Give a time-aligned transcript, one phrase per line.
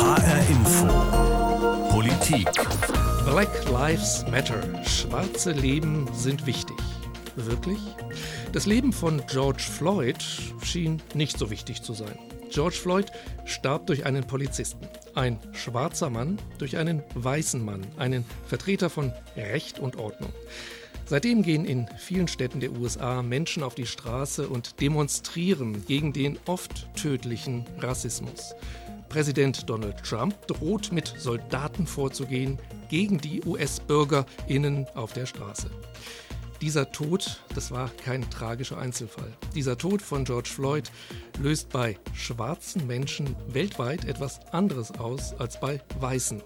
[0.00, 0.86] HR Info.
[1.90, 2.48] Politik.
[3.26, 4.62] Black Lives Matter.
[4.82, 6.78] Schwarze Leben sind wichtig.
[7.36, 7.78] Wirklich?
[8.54, 10.16] Das Leben von George Floyd
[10.62, 12.18] schien nicht so wichtig zu sein.
[12.50, 13.12] George Floyd
[13.44, 14.88] starb durch einen Polizisten.
[15.14, 20.32] Ein schwarzer Mann durch einen weißen Mann, einen Vertreter von Recht und Ordnung.
[21.04, 26.38] Seitdem gehen in vielen Städten der USA Menschen auf die Straße und demonstrieren gegen den
[26.46, 28.54] oft tödlichen Rassismus.
[29.10, 35.68] Präsident Donald Trump droht mit Soldaten vorzugehen gegen die US-Bürgerinnen auf der Straße.
[36.60, 39.36] Dieser Tod, das war kein tragischer Einzelfall.
[39.52, 40.92] Dieser Tod von George Floyd
[41.40, 46.40] löst bei schwarzen Menschen weltweit etwas anderes aus als bei weißen.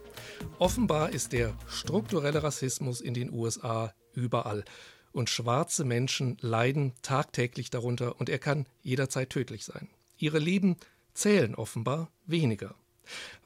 [0.58, 4.64] Offenbar ist der strukturelle Rassismus in den USA überall.
[5.12, 9.90] Und schwarze Menschen leiden tagtäglich darunter und er kann jederzeit tödlich sein.
[10.16, 10.76] Ihre Leben
[11.14, 12.74] zählen offenbar weniger.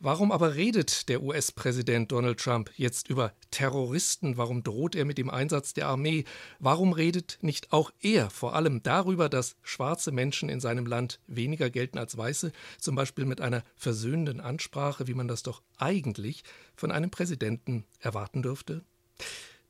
[0.00, 4.36] Warum aber redet der US-Präsident Donald Trump jetzt über Terroristen?
[4.36, 6.24] Warum droht er mit dem Einsatz der Armee?
[6.58, 11.70] Warum redet nicht auch er vor allem darüber, dass schwarze Menschen in seinem Land weniger
[11.70, 16.44] gelten als weiße, zum Beispiel mit einer versöhnenden Ansprache, wie man das doch eigentlich
[16.76, 18.82] von einem Präsidenten erwarten dürfte?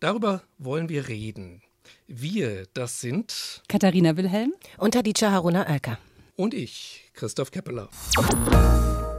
[0.00, 1.62] Darüber wollen wir reden.
[2.06, 5.98] Wir, das sind Katharina Wilhelm und Hadija Haruna Alka.
[6.36, 7.88] Und ich, Christoph Keppeler.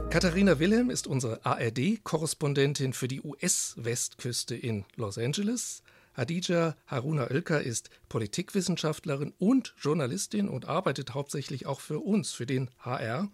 [0.08, 5.82] Katharina Wilhelm ist unsere ARD-Korrespondentin für die US-Westküste in Los Angeles.
[6.14, 12.70] Hadija Haruna Oelker ist Politikwissenschaftlerin und Journalistin und arbeitet hauptsächlich auch für uns, für den
[12.78, 13.30] HR.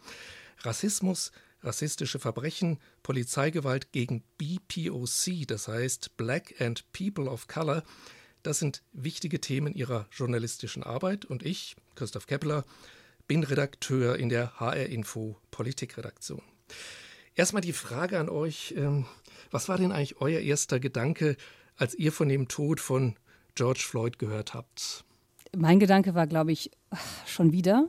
[0.62, 1.31] Rassismus,
[1.62, 7.84] rassistische Verbrechen, Polizeigewalt gegen BPOC, das heißt Black and People of Color,
[8.42, 12.64] das sind wichtige Themen ihrer journalistischen Arbeit und ich, Christoph Kepler,
[13.27, 16.42] bin Redakteur in der HR Info Politikredaktion.
[17.34, 19.06] Erstmal die Frage an euch, ähm,
[19.50, 21.36] was war denn eigentlich euer erster Gedanke,
[21.77, 23.16] als ihr von dem Tod von
[23.54, 25.04] George Floyd gehört habt?
[25.56, 26.70] Mein Gedanke war, glaube ich,
[27.26, 27.88] schon wieder.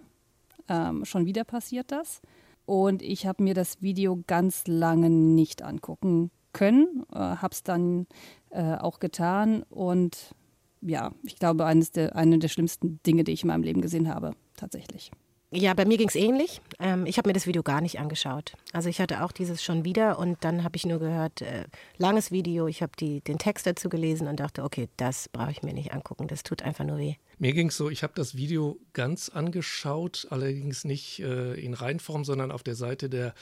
[0.67, 2.21] Ähm, schon wieder passiert das.
[2.65, 8.07] Und ich habe mir das Video ganz lange nicht angucken können, äh, habe es dann
[8.49, 9.63] äh, auch getan.
[9.63, 10.35] Und
[10.81, 14.13] ja, ich glaube, eines der, eine der schlimmsten Dinge, die ich in meinem Leben gesehen
[14.13, 15.11] habe, tatsächlich.
[15.49, 16.59] Ja, bei mir ging es ähnlich.
[16.77, 18.53] Ähm, ich habe mir das Video gar nicht angeschaut.
[18.73, 21.63] Also ich hatte auch dieses schon wieder und dann habe ich nur gehört, äh,
[21.97, 25.73] langes Video, ich habe den Text dazu gelesen und dachte, okay, das brauche ich mir
[25.73, 27.15] nicht angucken, das tut einfach nur weh.
[27.39, 32.25] Mir ging es so, ich habe das Video ganz angeschaut, allerdings nicht äh, in Reinform,
[32.25, 33.33] sondern auf der Seite der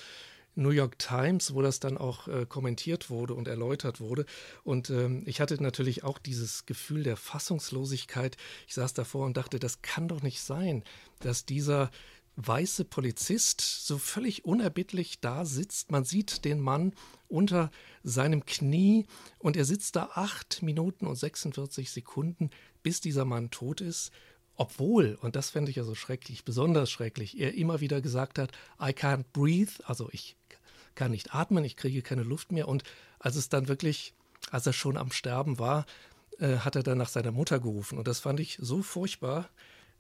[0.56, 4.26] New York Times, wo das dann auch äh, kommentiert wurde und erläutert wurde.
[4.64, 8.38] Und ähm, ich hatte natürlich auch dieses Gefühl der Fassungslosigkeit.
[8.68, 10.84] Ich saß davor und dachte, das kann doch nicht sein,
[11.20, 11.92] dass dieser
[12.38, 15.92] weiße Polizist so völlig unerbittlich da sitzt.
[15.92, 16.94] Man sieht den Mann
[17.28, 17.72] unter
[18.04, 19.06] seinem Knie
[19.40, 22.50] und er sitzt da acht Minuten und 46 Sekunden,
[22.84, 24.12] bis dieser Mann tot ist.
[24.58, 28.52] Obwohl, und das fände ich ja so schrecklich, besonders schrecklich, er immer wieder gesagt hat,
[28.80, 30.38] I can't breathe, also ich
[30.96, 32.68] kann nicht atmen, ich kriege keine Luft mehr.
[32.68, 32.84] Und
[33.20, 34.14] als es dann wirklich,
[34.52, 35.86] als er schon am Sterben war,
[36.40, 37.98] äh, hat er dann nach seiner Mutter gerufen.
[37.98, 39.50] Und das fand ich so furchtbar,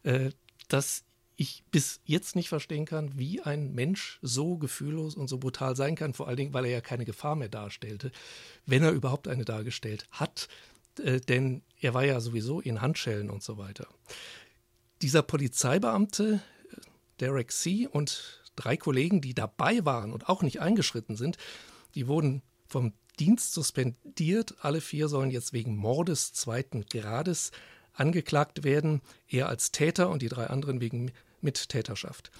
[0.03, 0.31] äh,
[0.67, 1.03] dass
[1.37, 5.95] ich bis jetzt nicht verstehen kann, wie ein Mensch so gefühllos und so brutal sein
[5.95, 8.11] kann, vor allen Dingen, weil er ja keine Gefahr mehr darstellte,
[8.65, 10.47] wenn er überhaupt eine dargestellt hat,
[11.03, 13.87] äh, denn er war ja sowieso in Handschellen und so weiter.
[15.01, 16.41] Dieser Polizeibeamte,
[16.71, 16.75] äh,
[17.19, 17.87] Derek C.
[17.87, 21.37] und drei Kollegen, die dabei waren und auch nicht eingeschritten sind,
[21.93, 24.55] die wurden vom Dienst suspendiert.
[24.59, 27.51] Alle vier sollen jetzt wegen Mordes zweiten Grades
[27.93, 29.01] angeklagt werden.
[29.27, 31.11] Er als Täter und die drei anderen wegen
[31.41, 32.31] Mittäterschaft.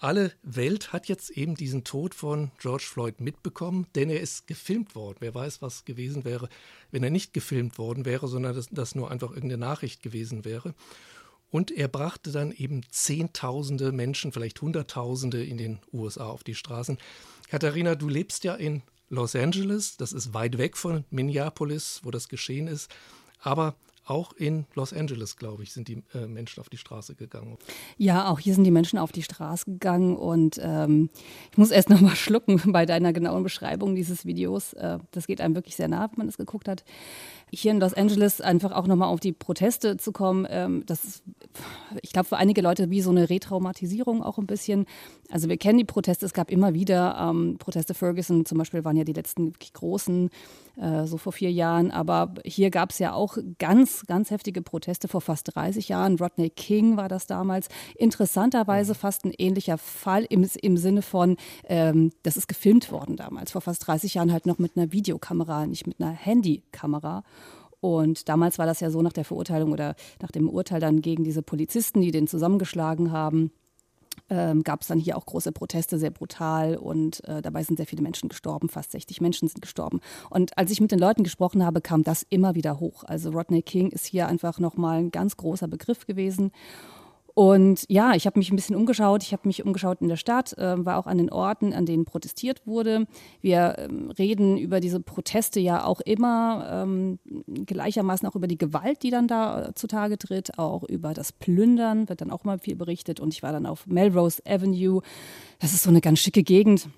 [0.00, 4.94] Alle Welt hat jetzt eben diesen Tod von George Floyd mitbekommen, denn er ist gefilmt
[4.94, 5.16] worden.
[5.18, 6.48] Wer weiß, was gewesen wäre,
[6.92, 10.74] wenn er nicht gefilmt worden wäre, sondern dass das nur einfach irgendeine Nachricht gewesen wäre.
[11.50, 16.98] Und er brachte dann eben Zehntausende Menschen, vielleicht Hunderttausende in den USA auf die Straßen.
[17.48, 22.28] Katharina, du lebst ja in Los Angeles, das ist weit weg von Minneapolis, wo das
[22.28, 22.90] geschehen ist.
[23.40, 23.74] Aber
[24.08, 27.58] auch in Los Angeles, glaube ich, sind die äh, Menschen auf die Straße gegangen.
[27.96, 31.10] Ja, auch hier sind die Menschen auf die Straße gegangen und ähm,
[31.50, 34.72] ich muss erst noch mal schlucken bei deiner genauen Beschreibung dieses Videos.
[34.74, 36.84] Äh, das geht einem wirklich sehr nah, wenn man das geguckt hat.
[37.50, 41.04] Hier in Los Angeles einfach auch noch mal auf die Proteste zu kommen, ähm, das
[41.04, 41.22] ist,
[42.02, 44.86] ich glaube, für einige Leute wie so eine Retraumatisierung auch ein bisschen.
[45.30, 47.94] Also wir kennen die Proteste, es gab immer wieder ähm, Proteste.
[47.94, 50.30] Ferguson zum Beispiel waren ja die letzten großen,
[50.76, 51.90] äh, so vor vier Jahren.
[51.90, 56.16] Aber hier gab es ja auch ganz ganz, ganz heftige Proteste vor fast 30 Jahren.
[56.18, 57.68] Rodney King war das damals.
[57.96, 63.52] Interessanterweise fast ein ähnlicher Fall im, im Sinne von, ähm, das ist gefilmt worden damals,
[63.52, 67.22] vor fast 30 Jahren halt noch mit einer Videokamera, nicht mit einer Handykamera.
[67.80, 71.24] Und damals war das ja so nach der Verurteilung oder nach dem Urteil dann gegen
[71.24, 73.52] diese Polizisten, die den zusammengeschlagen haben
[74.30, 77.86] ähm, gab es dann hier auch große Proteste, sehr brutal und äh, dabei sind sehr
[77.86, 80.00] viele Menschen gestorben, fast 60 Menschen sind gestorben.
[80.30, 83.04] Und als ich mit den Leuten gesprochen habe, kam das immer wieder hoch.
[83.04, 86.52] Also Rodney King ist hier einfach nochmal ein ganz großer Begriff gewesen.
[87.38, 89.22] Und ja, ich habe mich ein bisschen umgeschaut.
[89.22, 92.04] Ich habe mich umgeschaut in der Stadt, äh, war auch an den Orten, an denen
[92.04, 93.06] protestiert wurde.
[93.40, 97.20] Wir ähm, reden über diese Proteste ja auch immer ähm,
[97.64, 102.08] gleichermaßen auch über die Gewalt, die dann da äh, zutage tritt, auch über das Plündern
[102.08, 103.20] wird dann auch mal viel berichtet.
[103.20, 105.02] Und ich war dann auf Melrose Avenue.
[105.60, 106.88] Das ist so eine ganz schicke Gegend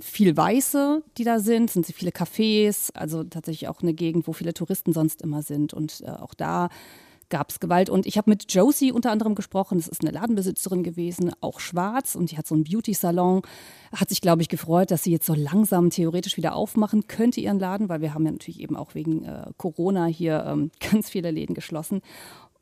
[0.00, 4.54] viel Weiße, die da sind, sind viele Cafés, also tatsächlich auch eine Gegend, wo viele
[4.54, 5.74] Touristen sonst immer sind.
[5.74, 6.70] Und äh, auch da
[7.32, 7.88] gab es Gewalt.
[7.88, 9.78] Und ich habe mit Josie unter anderem gesprochen.
[9.78, 12.14] Das ist eine Ladenbesitzerin gewesen, auch schwarz.
[12.14, 13.40] Und die hat so einen Beauty-Salon.
[13.96, 17.58] Hat sich, glaube ich, gefreut, dass sie jetzt so langsam theoretisch wieder aufmachen könnte, ihren
[17.58, 21.30] Laden, weil wir haben ja natürlich eben auch wegen äh, Corona hier ähm, ganz viele
[21.30, 22.02] Läden geschlossen.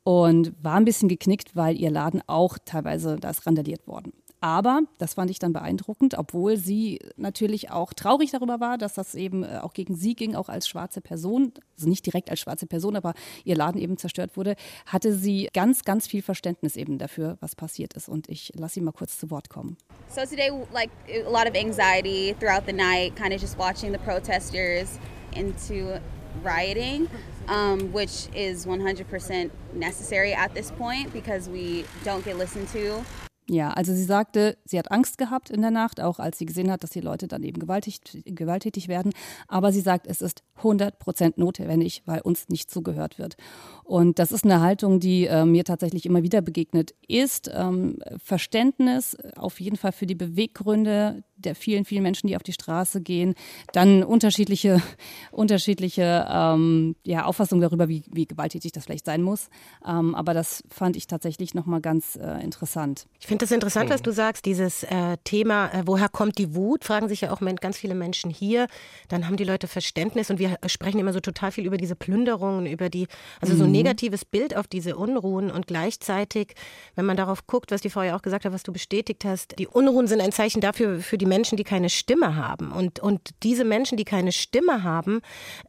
[0.05, 4.13] Und war ein bisschen geknickt, weil ihr Laden auch teilweise, da ist randaliert worden.
[4.43, 9.15] Aber, das fand ich dann beeindruckend, obwohl sie natürlich auch traurig darüber war, dass das
[9.15, 12.67] eben äh, auch gegen sie ging, auch als schwarze Person, also nicht direkt als schwarze
[12.67, 13.13] Person, aber
[13.45, 14.57] ihr Laden eben zerstört wurde,
[14.87, 18.09] hatte sie ganz, ganz viel Verständnis eben dafür, was passiert ist.
[18.09, 19.77] Und ich lasse sie mal kurz zu Wort kommen.
[20.09, 23.99] So today, like a lot of anxiety throughout the night, kind of just watching the
[23.99, 24.99] protesters
[25.37, 26.01] into
[26.43, 27.09] rioting,
[27.49, 33.05] um, which is 100% necessary at this point because we don't get listened to.
[33.53, 36.71] Ja, also sie sagte, sie hat Angst gehabt in der Nacht, auch als sie gesehen
[36.71, 39.13] hat, dass die Leute dann eben gewalttätig, werden.
[39.49, 43.37] Aber sie sagt, es ist 100 Prozent notwendig, weil uns nicht zugehört wird.
[43.83, 47.51] Und das ist eine Haltung, die äh, mir tatsächlich immer wieder begegnet ist.
[47.53, 52.53] Ähm, Verständnis auf jeden Fall für die Beweggründe der vielen, vielen Menschen, die auf die
[52.53, 53.35] Straße gehen.
[53.73, 54.83] Dann unterschiedliche,
[55.33, 59.49] unterschiedliche ähm, ja, Auffassungen darüber, wie, wie gewalttätig das vielleicht sein muss.
[59.87, 63.07] Ähm, aber das fand ich tatsächlich nochmal ganz äh, interessant.
[63.19, 66.85] Ich finde das interessant, was du sagst, dieses äh, Thema, äh, woher kommt die Wut,
[66.85, 68.67] fragen sich ja auch ganz viele Menschen hier.
[69.09, 72.67] Dann haben die Leute Verständnis und wir sprechen immer so total viel über diese Plünderungen,
[72.67, 73.07] über die,
[73.41, 73.77] also so ein mhm.
[73.77, 76.55] negatives Bild auf diese Unruhen und gleichzeitig,
[76.95, 79.59] wenn man darauf guckt, was die Frau ja auch gesagt hat, was du bestätigt hast,
[79.59, 82.73] die Unruhen sind ein Zeichen dafür, für die Menschen, die keine Stimme haben.
[82.73, 85.21] Und, und diese Menschen, die keine Stimme haben,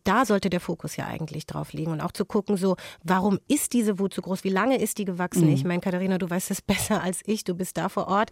[0.04, 1.92] da sollte der Fokus ja eigentlich drauf liegen.
[1.92, 4.44] Und auch zu gucken, so, warum ist diese Wut so groß?
[4.44, 5.46] Wie lange ist die gewachsen?
[5.46, 5.54] Mhm.
[5.54, 8.32] Ich meine, Katharina, du weißt es besser als ich, du bist da vor Ort.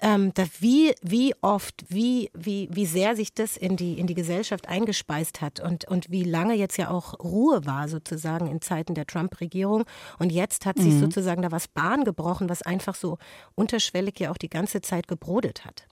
[0.00, 4.14] Ähm, da wie, wie oft, wie, wie, wie sehr sich das in die, in die
[4.14, 8.94] Gesellschaft eingespeist hat und, und wie lange jetzt ja auch Ruhe war, sozusagen in Zeiten
[8.94, 9.84] der Trump-Regierung.
[10.18, 11.00] Und jetzt hat sich mhm.
[11.00, 13.18] sozusagen da was Bahn gebrochen, was einfach so
[13.54, 15.86] unterschwellig ja auch die ganze Zeit gebrodet hat.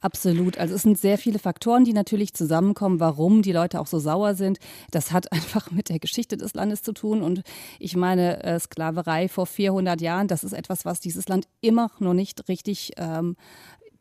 [0.00, 0.58] Absolut.
[0.58, 4.34] Also es sind sehr viele Faktoren, die natürlich zusammenkommen, warum die Leute auch so sauer
[4.34, 4.58] sind.
[4.90, 7.22] Das hat einfach mit der Geschichte des Landes zu tun.
[7.22, 7.42] Und
[7.78, 12.14] ich meine, äh, Sklaverei vor 400 Jahren, das ist etwas, was dieses Land immer noch
[12.14, 13.36] nicht richtig ähm,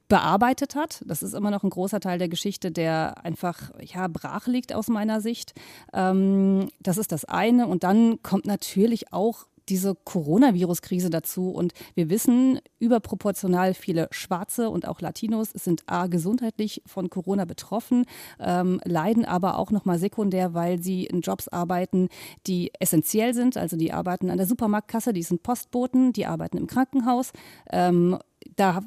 [0.09, 1.03] bearbeitet hat.
[1.05, 4.87] Das ist immer noch ein großer Teil der Geschichte, der einfach ja brach liegt aus
[4.87, 5.53] meiner Sicht.
[5.93, 7.67] Ähm, das ist das eine.
[7.67, 11.49] Und dann kommt natürlich auch diese Coronavirus-Krise dazu.
[11.51, 18.05] Und wir wissen, überproportional viele Schwarze und auch Latinos sind A, gesundheitlich von Corona betroffen,
[18.39, 22.09] ähm, leiden aber auch nochmal sekundär, weil sie in Jobs arbeiten,
[22.47, 23.57] die essentiell sind.
[23.57, 27.31] Also die arbeiten an der Supermarktkasse, die sind Postboten, die arbeiten im Krankenhaus.
[27.71, 28.17] Ähm,
[28.59, 28.81] da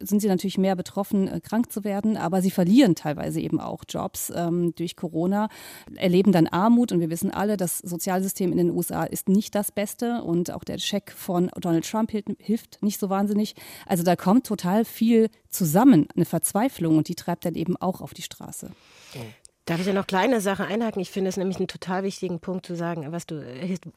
[0.00, 3.84] sind sie natürlich mehr betroffen, äh, krank zu werden, aber sie verlieren teilweise eben auch
[3.88, 5.48] Jobs ähm, durch Corona,
[5.94, 9.70] erleben dann Armut und wir wissen alle, das Sozialsystem in den USA ist nicht das
[9.70, 13.54] Beste und auch der Scheck von Donald Trump hilft nicht so wahnsinnig.
[13.86, 18.14] Also da kommt total viel zusammen, eine Verzweiflung und die treibt dann eben auch auf
[18.14, 18.70] die Straße.
[19.14, 19.18] Oh.
[19.64, 21.00] Darf ich ja noch kleine Sache einhaken?
[21.00, 23.44] Ich finde es nämlich einen total wichtigen Punkt zu sagen, was du,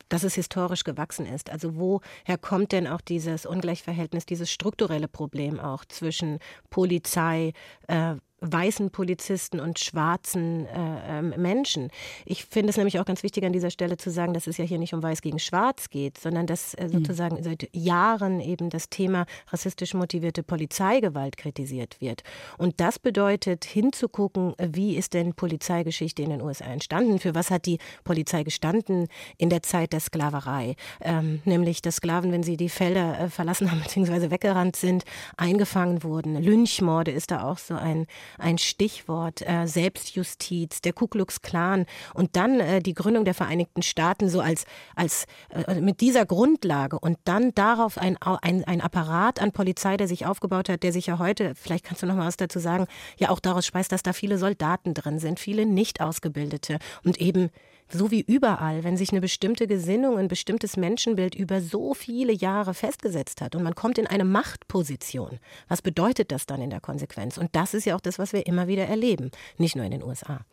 [0.09, 1.49] dass es historisch gewachsen ist.
[1.49, 6.37] Also woher kommt denn auch dieses Ungleichverhältnis, dieses strukturelle Problem auch zwischen
[6.69, 7.53] Polizei,
[7.87, 8.15] äh,
[8.51, 11.89] weißen Polizisten und schwarzen äh, ähm, Menschen.
[12.25, 14.65] Ich finde es nämlich auch ganz wichtig an dieser Stelle zu sagen, dass es ja
[14.65, 16.91] hier nicht um weiß gegen schwarz geht, sondern dass äh, mhm.
[16.91, 17.43] sozusagen mhm.
[17.43, 22.23] seit Jahren eben das Thema rassistisch motivierte Polizeigewalt kritisiert wird.
[22.57, 27.19] Und das bedeutet hinzugucken, wie ist denn Polizeigeschichte in den USA entstanden?
[27.19, 30.75] Für was hat die Polizei gestanden in der Zeit der Sklaverei?
[31.01, 34.31] Ähm, nämlich, dass Sklaven, wenn sie die Felder äh, verlassen haben bzw.
[34.31, 35.03] weggerannt sind,
[35.37, 36.41] eingefangen wurden.
[36.41, 38.07] Lynchmorde ist da auch so ein
[38.37, 43.81] ein Stichwort, äh, Selbstjustiz, der Ku Klux Klan und dann äh, die Gründung der Vereinigten
[43.81, 44.65] Staaten so als,
[44.95, 50.07] als äh, mit dieser Grundlage und dann darauf ein, ein, ein Apparat an Polizei, der
[50.07, 52.87] sich aufgebaut hat, der sich ja heute, vielleicht kannst du noch mal was dazu sagen,
[53.17, 57.49] ja auch daraus speist, dass da viele Soldaten drin sind, viele nicht ausgebildete und eben
[57.89, 62.73] so wie überall, wenn sich eine bestimmte Gesinnung, ein bestimmtes Menschenbild über so viele Jahre
[62.73, 67.37] festgesetzt hat und man kommt in eine Machtposition, was bedeutet das dann in der Konsequenz?
[67.37, 70.03] Und das ist ja auch das, was wir immer wieder erleben, nicht nur in den
[70.03, 70.45] USA.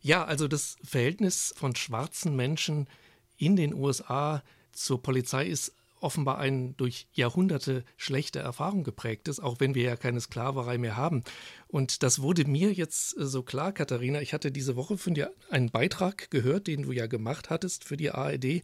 [0.00, 2.88] Ja, also das Verhältnis von schwarzen Menschen
[3.36, 4.42] in den USA
[4.72, 9.96] zur Polizei ist offenbar ein durch Jahrhunderte schlechte Erfahrung geprägt ist, auch wenn wir ja
[9.96, 11.22] keine Sklaverei mehr haben.
[11.66, 14.20] Und das wurde mir jetzt äh, so klar, Katharina.
[14.20, 17.96] Ich hatte diese Woche von dir einen Beitrag gehört, den du ja gemacht hattest für
[17.96, 18.62] die ARD,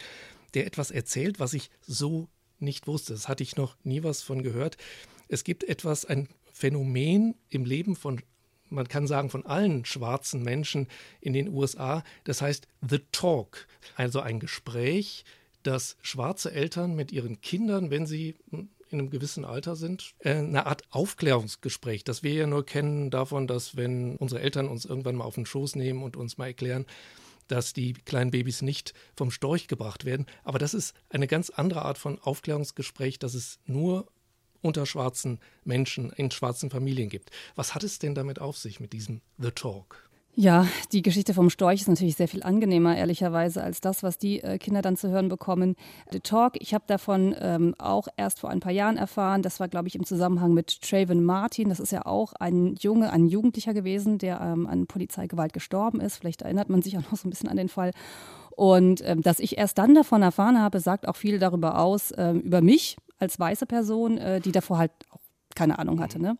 [0.54, 3.12] der etwas erzählt, was ich so nicht wusste.
[3.12, 4.76] Das hatte ich noch nie was von gehört.
[5.28, 8.22] Es gibt etwas, ein Phänomen im Leben von
[8.70, 10.88] man kann sagen, von allen schwarzen Menschen
[11.20, 12.02] in den USA.
[12.24, 15.24] Das heißt The Talk, also ein Gespräch,
[15.64, 20.66] dass schwarze Eltern mit ihren Kindern, wenn sie in einem gewissen Alter sind, äh, eine
[20.66, 25.24] Art Aufklärungsgespräch, das wir ja nur kennen davon, dass wenn unsere Eltern uns irgendwann mal
[25.24, 26.86] auf den Schoß nehmen und uns mal erklären,
[27.48, 30.26] dass die kleinen Babys nicht vom Storch gebracht werden.
[30.44, 34.06] Aber das ist eine ganz andere Art von Aufklärungsgespräch, das es nur
[34.62, 37.30] unter schwarzen Menschen in schwarzen Familien gibt.
[37.54, 40.08] Was hat es denn damit auf sich mit diesem The Talk?
[40.36, 44.42] Ja, die Geschichte vom Storch ist natürlich sehr viel angenehmer, ehrlicherweise, als das, was die
[44.42, 45.76] äh, Kinder dann zu hören bekommen.
[46.10, 49.42] The Talk, ich habe davon ähm, auch erst vor ein paar Jahren erfahren.
[49.42, 51.68] Das war, glaube ich, im Zusammenhang mit Traven Martin.
[51.68, 56.16] Das ist ja auch ein Junge, ein Jugendlicher gewesen, der ähm, an Polizeigewalt gestorben ist.
[56.16, 57.92] Vielleicht erinnert man sich auch noch so ein bisschen an den Fall.
[58.56, 62.40] Und ähm, dass ich erst dann davon erfahren habe, sagt auch viel darüber aus, ähm,
[62.40, 65.20] über mich als weiße Person, äh, die davor halt auch
[65.54, 66.20] keine Ahnung hatte.
[66.20, 66.36] Ne?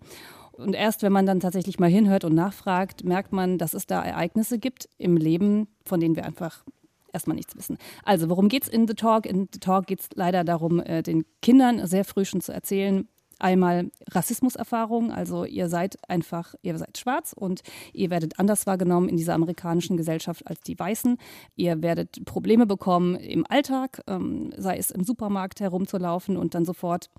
[0.57, 4.03] Und erst wenn man dann tatsächlich mal hinhört und nachfragt, merkt man, dass es da
[4.03, 6.65] Ereignisse gibt im Leben, von denen wir einfach
[7.13, 7.79] erstmal nichts wissen.
[8.05, 9.27] Also, worum geht es in The Talk?
[9.27, 13.09] In The Talk geht es leider darum, äh, den Kindern sehr früh schon zu erzählen,
[13.39, 17.63] Einmal Rassismuserfahrungen, also ihr seid einfach, ihr seid schwarz und
[17.93, 21.19] ihr werdet anders wahrgenommen in dieser amerikanischen Gesellschaft als die Weißen.
[21.57, 27.11] Ihr werdet Probleme bekommen im Alltag, ähm, sei es im Supermarkt herumzulaufen und dann sofort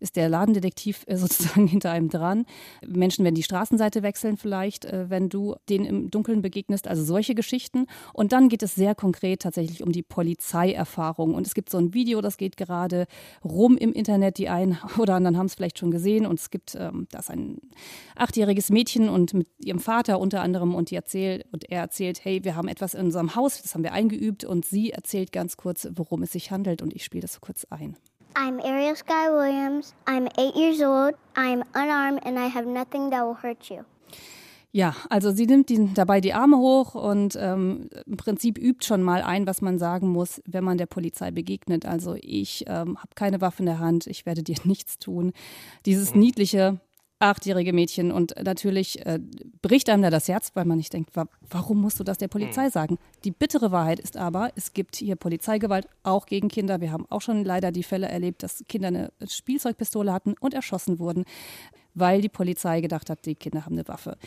[0.00, 2.44] ist der Ladendetektiv äh, sozusagen hinter einem dran.
[2.86, 7.34] Menschen werden die Straßenseite wechseln vielleicht, äh, wenn du denen im Dunkeln begegnest, also solche
[7.34, 7.86] Geschichten.
[8.12, 11.34] Und dann geht es sehr konkret tatsächlich um die Polizeierfahrung.
[11.34, 13.06] Und es gibt so ein Video, das geht gerade
[13.44, 14.38] rum im Internet.
[14.38, 16.26] Die einen oder anderen haben es vielleicht vielleicht schon gesehen.
[16.26, 17.58] Und es gibt, ähm, da ist ein
[18.16, 22.44] achtjähriges Mädchen und mit ihrem Vater unter anderem und die erzählt, und er erzählt, hey,
[22.44, 24.44] wir haben etwas in unserem Haus, das haben wir eingeübt.
[24.44, 26.82] Und sie erzählt ganz kurz, worum es sich handelt.
[26.82, 27.96] Und ich spiele das so kurz ein.
[28.34, 29.94] I'm Ariel Sky Williams.
[30.06, 31.14] I'm eight years old.
[31.36, 33.84] I'm unarmed and I have nothing that will hurt you.
[34.76, 39.04] Ja, also sie nimmt die, dabei die Arme hoch und ähm, im Prinzip übt schon
[39.04, 41.86] mal ein, was man sagen muss, wenn man der Polizei begegnet.
[41.86, 45.32] Also ich ähm, habe keine Waffe in der Hand, ich werde dir nichts tun.
[45.86, 46.80] Dieses niedliche
[47.20, 49.20] achtjährige Mädchen und natürlich äh,
[49.62, 52.26] bricht einem da das Herz, weil man nicht denkt, wa warum musst du das der
[52.26, 52.98] Polizei sagen?
[53.22, 56.80] Die bittere Wahrheit ist aber, es gibt hier Polizeigewalt auch gegen Kinder.
[56.80, 60.98] Wir haben auch schon leider die Fälle erlebt, dass Kinder eine Spielzeugpistole hatten und erschossen
[60.98, 61.24] wurden
[61.94, 64.18] weil die Polizei gedacht hat, die Kinder haben eine Waffe.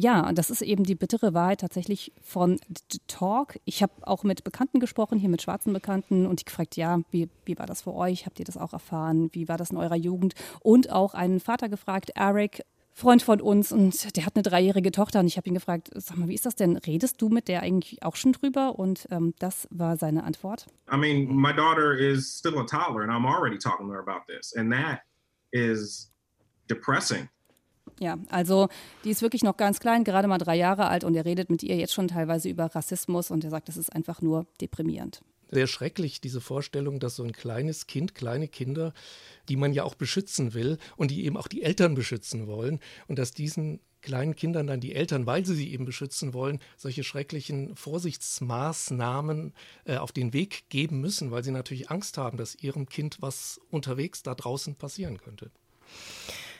[0.00, 2.58] Ja, das ist eben die bittere Wahrheit tatsächlich von
[2.90, 3.60] The Talk.
[3.66, 7.28] Ich habe auch mit Bekannten gesprochen, hier mit schwarzen Bekannten, und die gefragt, ja, wie,
[7.44, 8.24] wie war das für euch?
[8.24, 9.28] Habt ihr das auch erfahren?
[9.32, 10.34] Wie war das in eurer Jugend?
[10.60, 12.62] Und auch einen Vater gefragt, Eric,
[12.94, 16.16] Freund von uns und der hat eine dreijährige Tochter und ich habe ihn gefragt, sag
[16.16, 16.78] mal, wie ist das denn?
[16.78, 18.78] Redest du mit der eigentlich auch schon drüber?
[18.78, 20.66] Und ähm, das war seine Antwort.
[20.90, 24.24] I mean, my daughter is still a toddler and I'm already talking to her about
[24.26, 25.02] this and that
[25.52, 26.10] is
[26.68, 27.28] depressing.
[28.00, 28.68] Ja, also
[29.04, 31.62] die ist wirklich noch ganz klein, gerade mal drei Jahre alt und er redet mit
[31.62, 35.20] ihr jetzt schon teilweise über Rassismus und er sagt, das ist einfach nur deprimierend.
[35.50, 38.94] Sehr schrecklich, diese Vorstellung, dass so ein kleines Kind, kleine Kinder,
[39.50, 43.18] die man ja auch beschützen will und die eben auch die Eltern beschützen wollen und
[43.18, 47.76] dass diesen kleinen Kindern dann die Eltern, weil sie sie eben beschützen wollen, solche schrecklichen
[47.76, 49.52] Vorsichtsmaßnahmen
[49.84, 53.60] äh, auf den Weg geben müssen, weil sie natürlich Angst haben, dass ihrem Kind was
[53.70, 55.50] unterwegs da draußen passieren könnte.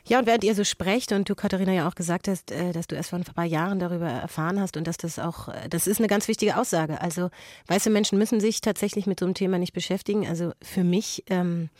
[0.06, 2.86] Ja, und während ihr so sprecht und du, Katharina, ja auch gesagt hast, äh, dass
[2.86, 5.86] du erst vor ein paar Jahren darüber erfahren hast und dass das auch, äh, das
[5.86, 7.00] ist eine ganz wichtige Aussage.
[7.00, 7.30] Also
[7.66, 10.26] weiße Menschen müssen sich tatsächlich mit so einem Thema nicht beschäftigen.
[10.26, 11.70] Also für mich ähm,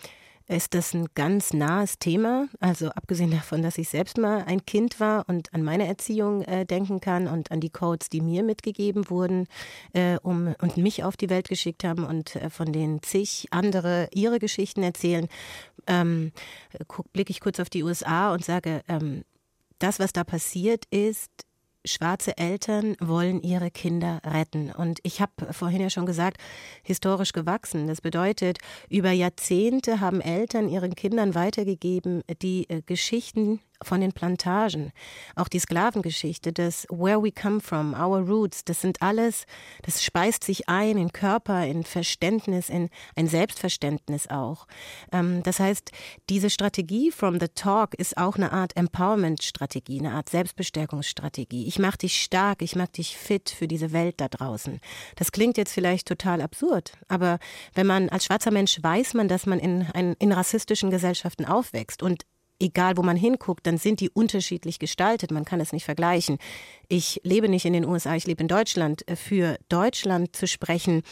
[0.50, 2.48] ist das ein ganz nahes Thema.
[2.58, 6.66] Also abgesehen davon, dass ich selbst mal ein Kind war und an meine Erziehung äh,
[6.66, 9.46] denken kann und an die Codes, die mir mitgegeben wurden
[9.92, 14.08] äh, um, und mich auf die Welt geschickt haben und äh, von denen zig andere
[14.12, 15.28] ihre Geschichten erzählen,
[15.86, 16.32] ähm,
[17.12, 19.24] blicke ich kurz auf die USA und sage, ähm,
[19.78, 21.30] das, was da passiert ist,
[21.84, 24.70] schwarze Eltern wollen ihre Kinder retten.
[24.70, 26.38] Und ich habe vorhin ja schon gesagt,
[26.82, 27.86] historisch gewachsen.
[27.86, 28.58] Das bedeutet,
[28.88, 34.92] über Jahrzehnte haben Eltern ihren Kindern weitergegeben, die äh, Geschichten von den Plantagen,
[35.36, 39.46] auch die Sklavengeschichte, das Where we come from, our roots, das sind alles,
[39.82, 44.66] das speist sich ein in Körper, in Verständnis, in ein Selbstverständnis auch.
[45.12, 45.92] Ähm, das heißt,
[46.28, 51.66] diese Strategie from the talk ist auch eine Art Empowerment-Strategie, eine Art Selbstbestärkungsstrategie.
[51.66, 54.80] Ich mache dich stark, ich mache dich fit für diese Welt da draußen.
[55.16, 57.38] Das klingt jetzt vielleicht total absurd, aber
[57.74, 59.82] wenn man als schwarzer Mensch weiß man, dass man in,
[60.18, 62.24] in rassistischen Gesellschaften aufwächst und
[62.60, 65.30] egal wo man hinguckt, dann sind die unterschiedlich gestaltet.
[65.30, 66.38] Man kann es nicht vergleichen.
[66.88, 69.04] Ich lebe nicht in den USA, ich lebe in Deutschland.
[69.14, 71.02] Für Deutschland zu sprechen,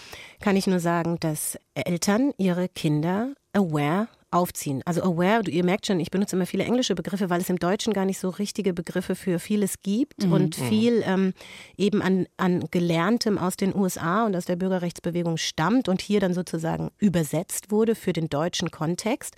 [0.40, 4.82] kann ich nur sagen, dass Eltern ihre Kinder aware aufziehen.
[4.84, 7.92] Also aware, ihr merkt schon, ich benutze immer viele englische Begriffe, weil es im Deutschen
[7.92, 10.32] gar nicht so richtige Begriffe für vieles gibt mhm.
[10.32, 10.64] und mhm.
[10.64, 11.32] viel ähm,
[11.76, 16.34] eben an, an Gelerntem aus den USA und aus der Bürgerrechtsbewegung stammt und hier dann
[16.34, 19.34] sozusagen übersetzt wurde für den deutschen Kontext.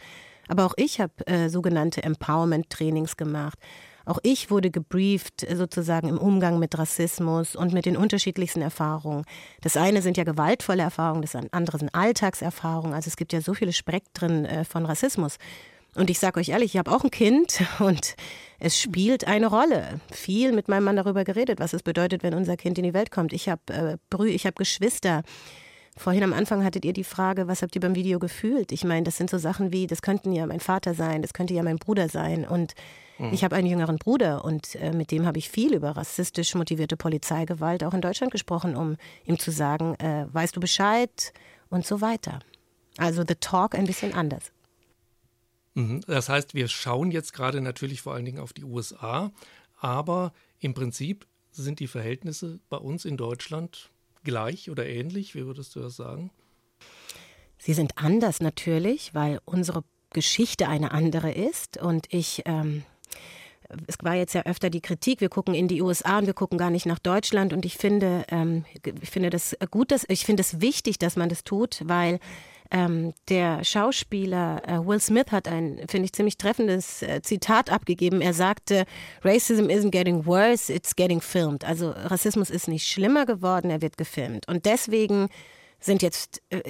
[0.50, 3.56] Aber auch ich habe äh, sogenannte Empowerment-Trainings gemacht.
[4.04, 9.24] Auch ich wurde gebrieft äh, sozusagen im Umgang mit Rassismus und mit den unterschiedlichsten Erfahrungen.
[9.60, 12.94] Das eine sind ja gewaltvolle Erfahrungen, das andere sind Alltagserfahrungen.
[12.94, 15.36] Also es gibt ja so viele Spektren äh, von Rassismus.
[15.94, 18.16] Und ich sage euch ehrlich, ich habe auch ein Kind und
[18.58, 20.00] es spielt eine Rolle.
[20.10, 23.12] Viel mit meinem Mann darüber geredet, was es bedeutet, wenn unser Kind in die Welt
[23.12, 23.32] kommt.
[23.32, 25.22] Ich habe äh, Brü ich habe Geschwister.
[26.00, 28.72] Vorhin am Anfang hattet ihr die Frage, was habt ihr beim Video gefühlt?
[28.72, 31.52] Ich meine, das sind so Sachen wie, das könnten ja mein Vater sein, das könnte
[31.52, 32.48] ja mein Bruder sein.
[32.48, 32.72] Und
[33.18, 33.34] mhm.
[33.34, 36.96] ich habe einen jüngeren Bruder und äh, mit dem habe ich viel über rassistisch motivierte
[36.96, 41.34] Polizeigewalt auch in Deutschland gesprochen, um ihm zu sagen, äh, weißt du Bescheid
[41.68, 42.38] und so weiter.
[42.96, 44.52] Also the talk ein bisschen anders.
[45.74, 46.00] Mhm.
[46.06, 49.32] Das heißt, wir schauen jetzt gerade natürlich vor allen Dingen auf die USA,
[49.78, 53.89] aber im Prinzip sind die Verhältnisse bei uns in Deutschland
[54.24, 55.34] gleich oder ähnlich?
[55.34, 56.30] Wie würdest du das sagen?
[57.58, 61.76] Sie sind anders natürlich, weil unsere Geschichte eine andere ist.
[61.76, 62.84] Und ich, ähm,
[63.86, 66.58] es war jetzt ja öfter die Kritik, wir gucken in die USA und wir gucken
[66.58, 67.52] gar nicht nach Deutschland.
[67.52, 68.64] Und ich finde, ähm,
[69.00, 72.18] ich finde das gut, dass, ich finde es wichtig, dass man das tut, weil
[72.70, 78.20] ähm, der Schauspieler äh, Will Smith hat ein, finde ich, ziemlich treffendes äh, Zitat abgegeben.
[78.20, 78.84] Er sagte,
[79.22, 81.64] Racism isn't getting worse, it's getting filmed.
[81.64, 84.46] Also Rassismus ist nicht schlimmer geworden, er wird gefilmt.
[84.48, 85.28] Und deswegen
[85.80, 86.60] sind jetzt, äh,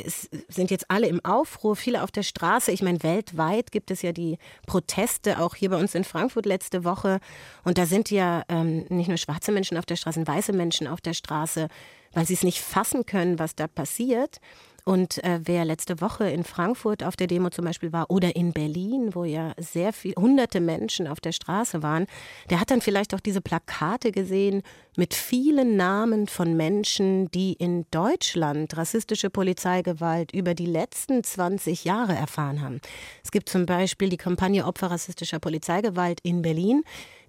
[0.49, 2.71] sind jetzt alle im Aufruhr, viele auf der Straße.
[2.71, 6.85] Ich meine, weltweit gibt es ja die Proteste, auch hier bei uns in Frankfurt letzte
[6.85, 7.19] Woche.
[7.65, 11.01] Und da sind ja ähm, nicht nur schwarze Menschen auf der Straße, weiße Menschen auf
[11.01, 11.69] der Straße,
[12.13, 14.41] weil sie es nicht fassen können, was da passiert.
[14.85, 18.53] Und äh, wer letzte Woche in Frankfurt auf der Demo zum Beispiel war oder in
[18.53, 22.07] Berlin, wo ja sehr viele hunderte Menschen auf der Straße waren,
[22.49, 24.63] der hat dann vielleicht auch diese Plakate gesehen
[24.97, 32.15] mit vielen Namen von Menschen, die in Deutschland rassistische Polizeigewalt über die letzten 20 Jahre
[32.15, 32.81] erfahren haben.
[33.23, 36.83] Es gibt zum Beispiel die Kampagne Opfer rassistischer Polizeigewalt in Berlin.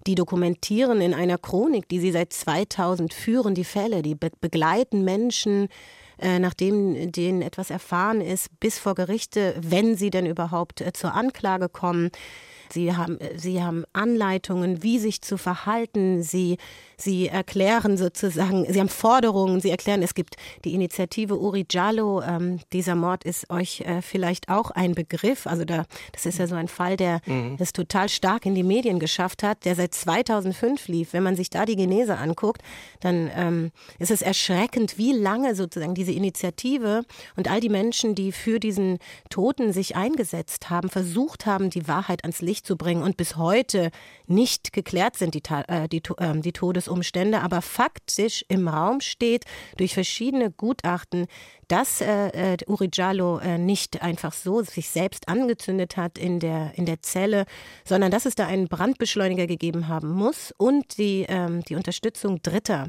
[0.06, 5.04] Die dokumentieren in einer Chronik, die sie seit 2000 führen, die Fälle, die be begleiten
[5.04, 5.68] Menschen,
[6.38, 11.68] nachdem denen etwas erfahren ist, bis vor Gerichte, wenn sie denn überhaupt äh, zur Anklage
[11.68, 12.10] kommen.
[12.72, 16.22] Sie haben, äh, sie haben Anleitungen, wie sich zu verhalten.
[16.22, 16.58] Sie,
[17.02, 19.60] sie erklären sozusagen, sie haben Forderungen.
[19.60, 22.22] Sie erklären, es gibt die Initiative Uri Jallo.
[22.22, 25.46] Ähm, dieser Mord ist euch äh, vielleicht auch ein Begriff.
[25.46, 27.56] Also da, das ist ja so ein Fall, der mhm.
[27.58, 31.12] es total stark in die Medien geschafft hat, der seit 2005 lief.
[31.12, 32.62] Wenn man sich da die Genese anguckt,
[33.00, 37.02] dann ähm, ist es erschreckend, wie lange sozusagen diese Initiative
[37.36, 38.98] und all die Menschen, die für diesen
[39.30, 43.90] Toten sich eingesetzt haben, versucht haben, die Wahrheit ans Licht zu bringen und bis heute
[44.34, 49.44] nicht geklärt sind, die, äh, die, äh, die Todesumstände, aber faktisch im Raum steht
[49.76, 51.26] durch verschiedene Gutachten,
[51.72, 56.72] dass äh, äh, Uri Jallo äh, nicht einfach so sich selbst angezündet hat in der,
[56.76, 57.46] in der Zelle,
[57.82, 62.88] sondern dass es da einen Brandbeschleuniger gegeben haben muss und die, ähm, die Unterstützung Dritter.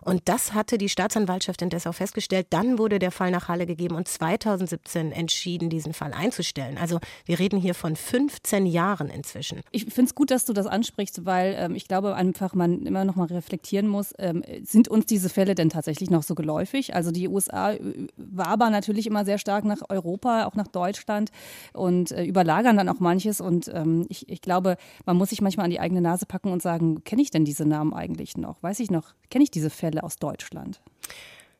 [0.00, 2.46] Und das hatte die Staatsanwaltschaft in Dessau festgestellt.
[2.50, 6.78] Dann wurde der Fall nach Halle gegeben und 2017 entschieden, diesen Fall einzustellen.
[6.78, 9.60] Also wir reden hier von 15 Jahren inzwischen.
[9.72, 10.81] Ich finde es gut, dass du das ansprichst,
[11.24, 15.28] weil ähm, ich glaube einfach, man immer noch mal reflektieren muss, ähm, sind uns diese
[15.28, 16.94] Fälle denn tatsächlich noch so geläufig?
[16.94, 17.80] Also die USA äh,
[18.16, 21.30] wabern natürlich immer sehr stark nach Europa, auch nach Deutschland
[21.72, 23.40] und äh, überlagern dann auch manches.
[23.40, 26.62] Und ähm, ich, ich glaube, man muss sich manchmal an die eigene Nase packen und
[26.62, 28.62] sagen, kenne ich denn diese Namen eigentlich noch?
[28.62, 30.80] Weiß ich noch, kenne ich diese Fälle aus Deutschland?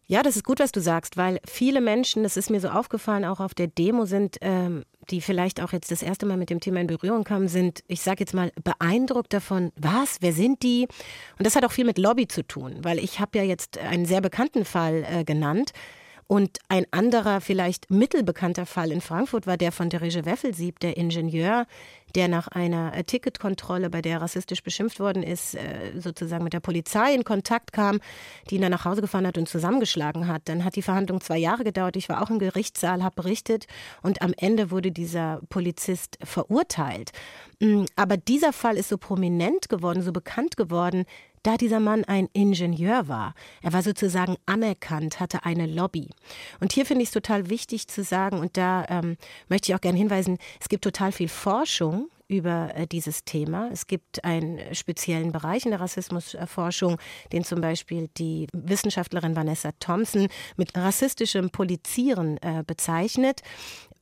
[0.07, 3.25] Ja, das ist gut, was du sagst, weil viele Menschen, das ist mir so aufgefallen,
[3.25, 6.61] auch auf der Demo sind, ähm, die vielleicht auch jetzt das erste Mal mit dem
[6.61, 10.87] Thema in Berührung kamen, sind, ich sage jetzt mal, beeindruckt davon, was, wer sind die?
[11.39, 14.07] Und das hat auch viel mit Lobby zu tun, weil ich habe ja jetzt einen
[14.07, 15.73] sehr bekannten Fall äh, genannt.
[16.33, 21.67] Und ein anderer, vielleicht mittelbekannter Fall in Frankfurt war der von Derege Weffelsieb, der Ingenieur,
[22.15, 26.61] der nach einer äh, Ticketkontrolle, bei der rassistisch beschimpft worden ist, äh, sozusagen mit der
[26.61, 28.01] Polizei in Kontakt kam,
[28.49, 30.41] die ihn dann nach Hause gefahren hat und zusammengeschlagen hat.
[30.47, 31.97] Dann hat die Verhandlung zwei Jahre gedauert.
[31.97, 33.67] Ich war auch im Gerichtssaal, habe berichtet
[34.03, 37.13] und am Ende wurde dieser Polizist verurteilt.
[37.61, 41.05] Mm, aber dieser Fall ist so prominent geworden, so bekannt geworden,
[41.43, 43.35] da dieser Mann ein Ingenieur war.
[43.63, 46.11] Er war sozusagen anerkannt, hatte eine Lobby.
[46.61, 49.17] Und hier finde ich es total wichtig zu sagen, und da ähm,
[49.49, 53.69] möchte ich auch gerne hinweisen, es gibt total viel Forschung über äh, dieses Thema.
[53.73, 56.99] Es gibt einen speziellen Bereich in der Rassismusforschung,
[57.33, 63.43] den zum Beispiel die Wissenschaftlerin Vanessa Thompson mit rassistischem Polizieren äh, bezeichnet.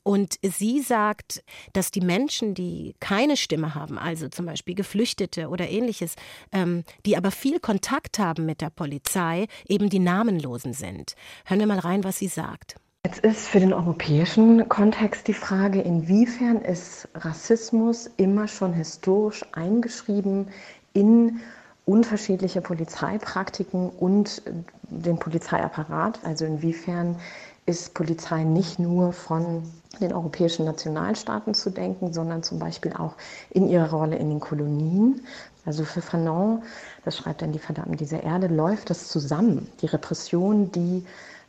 [0.02, 1.42] Und sie sagt,
[1.74, 6.14] dass die Menschen, die keine Stimme haben, also zum Beispiel Geflüchtete oder ähnliches,
[6.52, 11.14] ähm, die aber viel Kontakt haben mit der Polizei, eben die Namenlosen sind.
[11.44, 12.76] Hören wir mal rein, was sie sagt.
[13.06, 20.48] Jetzt ist für den europäischen Kontext die Frage, inwiefern ist Rassismus immer schon historisch eingeschrieben
[20.92, 21.40] in
[21.86, 24.42] unterschiedliche Polizeipraktiken und
[24.82, 26.20] den Polizeiapparat.
[26.24, 27.16] Also inwiefern
[27.64, 29.62] ist Polizei nicht nur von
[30.00, 33.14] den europäischen Nationalstaaten zu denken, sondern zum Beispiel auch
[33.48, 35.22] in ihrer Rolle in den Kolonien.
[35.64, 36.64] Also für Fanon,
[37.06, 39.68] das schreibt dann die Verdammten dieser Erde, läuft das zusammen.
[39.80, 41.06] Die Repression, die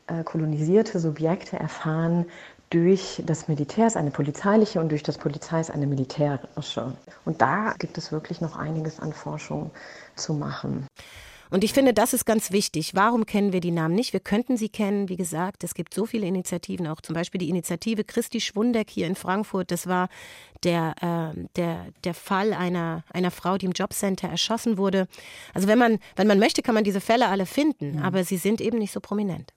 [0.08, 2.26] äh, kolonisierte Subjekte erfahren
[2.72, 6.94] durch das Militär ist eine polizeiliche und durch das Polizei ist eine militärische.
[7.26, 9.72] Und da gibt es wirklich noch einiges an Forschung
[10.16, 10.88] zu machen.
[11.50, 12.96] Und ich finde, das ist ganz wichtig.
[12.96, 14.14] Warum kennen wir die Namen nicht?
[14.14, 15.10] Wir könnten sie kennen.
[15.10, 19.06] Wie gesagt, es gibt so viele Initiativen, auch zum Beispiel die Initiative Christi Schwundeck hier
[19.06, 19.70] in Frankfurt.
[19.70, 20.08] Das war
[20.64, 25.10] der, äh, der, der Fall einer, einer Frau, die im Jobcenter erschossen wurde.
[25.54, 28.02] Also wenn man, wenn man möchte, kann man diese Fälle alle finden, mhm.
[28.04, 29.52] aber sie sind eben nicht so prominent.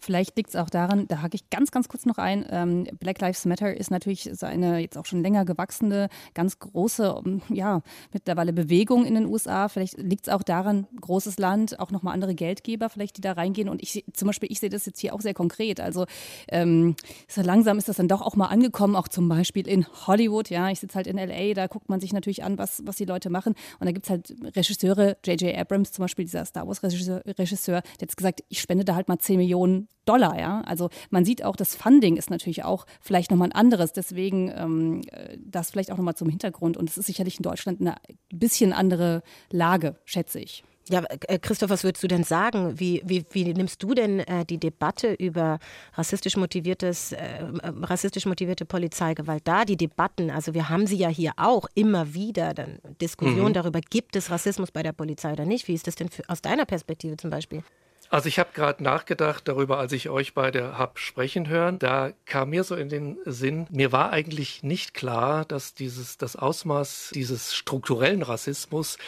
[0.00, 2.44] Vielleicht liegt es auch daran, da hake ich ganz, ganz kurz noch ein.
[2.50, 7.22] Ähm, Black Lives Matter ist natürlich so eine jetzt auch schon länger gewachsene, ganz große,
[7.24, 7.82] ähm, ja,
[8.12, 9.68] mittlerweile Bewegung in den USA.
[9.68, 13.68] Vielleicht liegt es auch daran, großes Land, auch nochmal andere Geldgeber, vielleicht, die da reingehen.
[13.68, 15.80] Und ich zum Beispiel, ich sehe das jetzt hier auch sehr konkret.
[15.80, 16.06] Also
[16.48, 16.96] ähm,
[17.28, 20.50] so langsam ist das dann doch auch mal angekommen, auch zum Beispiel in Hollywood.
[20.50, 23.04] Ja, ich sitze halt in LA, da guckt man sich natürlich an, was, was die
[23.04, 23.54] Leute machen.
[23.78, 25.56] Und da gibt es halt Regisseure, J.J.
[25.56, 29.18] Abrams zum Beispiel, dieser Star Wars-Regisseur, der hat jetzt gesagt, ich spende da halt mal
[29.18, 30.62] 10 Millionen Millionen Dollar, ja.
[30.62, 33.92] Also man sieht auch, das Funding ist natürlich auch vielleicht nochmal ein anderes.
[33.92, 35.02] Deswegen ähm,
[35.38, 36.76] das vielleicht auch nochmal zum Hintergrund.
[36.76, 37.94] Und es ist sicherlich in Deutschland eine
[38.32, 40.64] bisschen andere Lage, schätze ich.
[40.88, 42.80] Ja, äh, Christoph, was würdest du denn sagen?
[42.80, 45.60] Wie, wie, wie nimmst du denn äh, die Debatte über
[45.94, 47.44] rassistisch motiviertes, äh,
[47.82, 49.64] rassistisch motivierte Polizeigewalt da?
[49.64, 53.52] Die Debatten, also wir haben sie ja hier auch immer wieder, dann Diskussionen mhm.
[53.52, 55.68] darüber, gibt es Rassismus bei der Polizei oder nicht?
[55.68, 57.62] Wie ist das denn für, aus deiner Perspektive zum Beispiel?
[58.12, 61.78] Also ich habe gerade nachgedacht darüber, als ich euch beide hab sprechen hören.
[61.78, 66.36] Da kam mir so in den Sinn, mir war eigentlich nicht klar, dass dieses das
[66.36, 68.98] Ausmaß dieses strukturellen Rassismus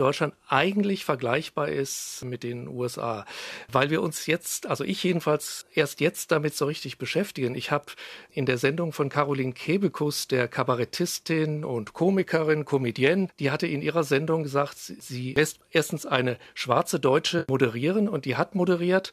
[0.00, 3.26] Deutschland eigentlich vergleichbar ist mit den USA,
[3.72, 7.56] weil wir uns jetzt, also ich jedenfalls erst jetzt damit so richtig beschäftigen.
[7.56, 7.86] Ich habe
[8.30, 14.04] in der Sendung von Caroline Kebekus, der Kabarettistin und Komikerin, Comedienne, die hatte in ihrer
[14.04, 19.12] Sendung gesagt, sie lässt erstens eine schwarze Deutsche moderieren und die hat moderiert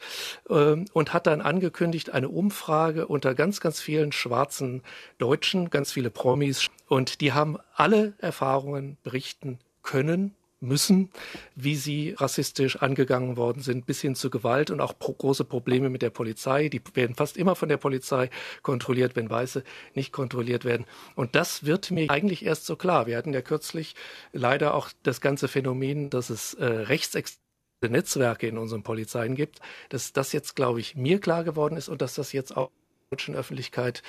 [0.52, 4.84] ähm, und hat dann angekündigt eine Umfrage unter ganz, ganz vielen schwarzen
[5.18, 11.10] Deutschen, ganz viele Promis und die haben alle Erfahrungen berichten können müssen,
[11.56, 16.02] wie sie rassistisch angegangen worden sind, bis hin zu Gewalt und auch große Probleme mit
[16.02, 16.70] der Polizei.
[16.70, 18.30] Die werden fast immer von der Polizei
[18.62, 20.86] kontrolliert, wenn Weiße nicht kontrolliert werden.
[21.16, 23.08] Und das wird mir eigentlich erst so klar.
[23.08, 23.96] Wir hatten ja kürzlich
[24.34, 27.46] leider auch das ganze Phänomen, dass es äh, rechtsextreme
[27.90, 32.02] Netzwerke in unseren Polizeien gibt, dass das jetzt, glaube ich, mir klar geworden ist und
[32.02, 32.72] dass das jetzt auch
[33.12, 34.04] deutschen Öffentlichkeit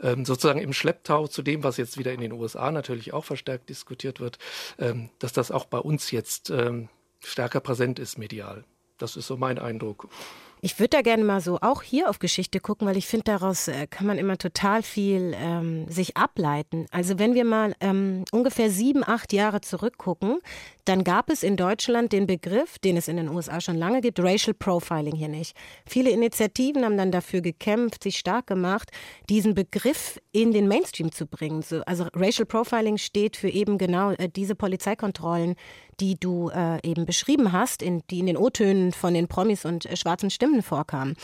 [0.00, 3.68] ähm, sozusagen im Schlepptau zu dem, was jetzt wieder in den USA natürlich auch verstärkt
[3.68, 4.38] diskutiert wird,
[4.78, 6.88] ähm, dass das auch bei uns jetzt ähm,
[7.22, 8.64] stärker präsent ist medial.
[8.98, 10.08] Das ist so mein Eindruck.
[10.62, 13.68] Ich würde da gerne mal so auch hier auf Geschichte gucken, weil ich finde, daraus
[13.68, 16.86] äh, kann man immer total viel ähm, sich ableiten.
[16.90, 20.40] Also wenn wir mal ähm, ungefähr sieben, acht Jahre zurückgucken,
[20.84, 24.20] dann gab es in Deutschland den Begriff, den es in den USA schon lange gibt,
[24.20, 25.56] Racial Profiling hier nicht.
[25.86, 28.90] Viele Initiativen haben dann dafür gekämpft, sich stark gemacht,
[29.30, 31.62] diesen Begriff in den Mainstream zu bringen.
[31.62, 35.54] So, also Racial Profiling steht für eben genau äh, diese Polizeikontrollen,
[36.00, 39.86] die du äh, eben beschrieben hast, in, die in den O-Tönen von den Promis und
[39.86, 41.16] äh, schwarzen Stimmen vorkamen.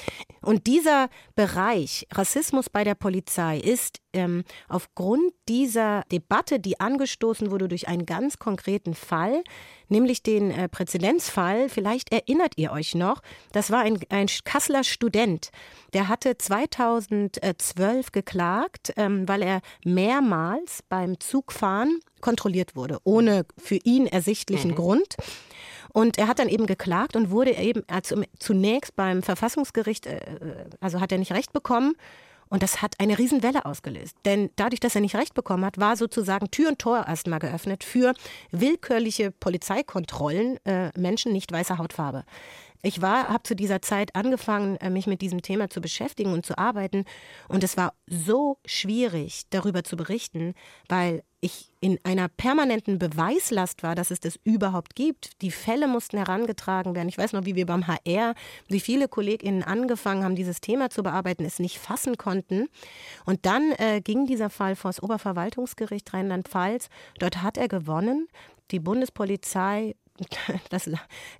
[0.43, 7.69] Und dieser Bereich Rassismus bei der Polizei ist ähm, aufgrund dieser Debatte, die angestoßen wurde
[7.69, 9.43] durch einen ganz konkreten Fall,
[9.89, 15.51] nämlich den äh, Präzedenzfall, vielleicht erinnert ihr euch noch, das war ein, ein Kasseler Student,
[15.93, 24.09] der hatte 2012 geklagt, ähm, weil er mehrmals beim Zugfahren kontrolliert wurde, ohne für ihn
[24.09, 24.75] ersichtlichen mhm.
[24.75, 25.15] Grund.
[25.93, 30.65] Und er hat dann eben geklagt und wurde eben also zunächst beim Verfassungsgericht, äh, äh,
[30.81, 31.95] also hat er nicht recht bekommen
[32.49, 34.17] und das hat eine Riesenwelle ausgelöst.
[34.25, 37.85] Denn dadurch, dass er nicht recht bekommen hat, war sozusagen Tür und Tor erstmal geöffnet
[37.85, 38.12] für
[38.51, 42.25] willkürliche Polizeikontrollen äh, Menschen nicht weißer Hautfarbe.
[42.83, 46.47] Ich war, habe zu dieser Zeit angefangen, äh, mich mit diesem Thema zu beschäftigen und
[46.47, 47.05] zu arbeiten.
[47.49, 50.55] Und es war so schwierig, darüber zu berichten,
[50.89, 55.43] weil ich in einer permanenten Beweislast war, dass es das überhaupt gibt.
[55.43, 57.09] Die Fälle mussten herangetragen werden.
[57.09, 58.35] Ich weiß noch, wie wir beim HR,
[58.69, 62.69] wie viele KollegInnen angefangen haben, dieses Thema zu bearbeiten, es nicht fassen konnten.
[63.27, 66.89] Und dann äh, ging dieser Fall vor das Oberverwaltungsgericht Rheinland-Pfalz.
[67.19, 68.29] Dort hat er gewonnen.
[68.73, 69.95] Die Bundespolizei
[70.71, 70.91] das,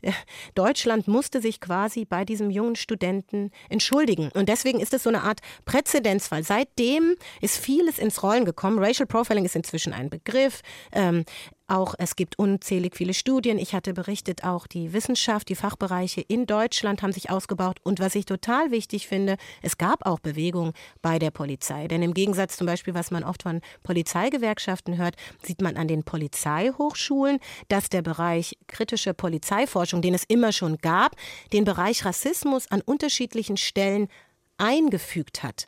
[0.55, 4.31] Deutschland musste sich quasi bei diesem jungen Studenten entschuldigen.
[4.35, 6.43] Und deswegen ist es so eine Art Präzedenzfall.
[6.43, 8.79] Seitdem ist vieles ins Rollen gekommen.
[8.79, 10.62] Racial Profiling ist inzwischen ein Begriff.
[10.93, 11.25] Ähm,
[11.68, 13.59] auch es gibt unzählig viele Studien.
[13.59, 17.79] Ich hatte berichtet, auch die Wissenschaft, die Fachbereiche in Deutschland haben sich ausgebaut.
[17.83, 21.88] Und was ich total wichtig finde, es gab auch Bewegung bei der Polizei.
[21.88, 26.05] Denn im Gegensatz zum Beispiel, was man oft von Polizeigewerkschaften hört, sieht man an den
[26.05, 31.16] Polizeihochschulen, dass der Bereich kritische Polizeiforschung, den es immer schon gab,
[31.52, 34.09] den Bereich Rassismus an unterschiedlichen Stellen
[34.59, 35.66] eingefügt hat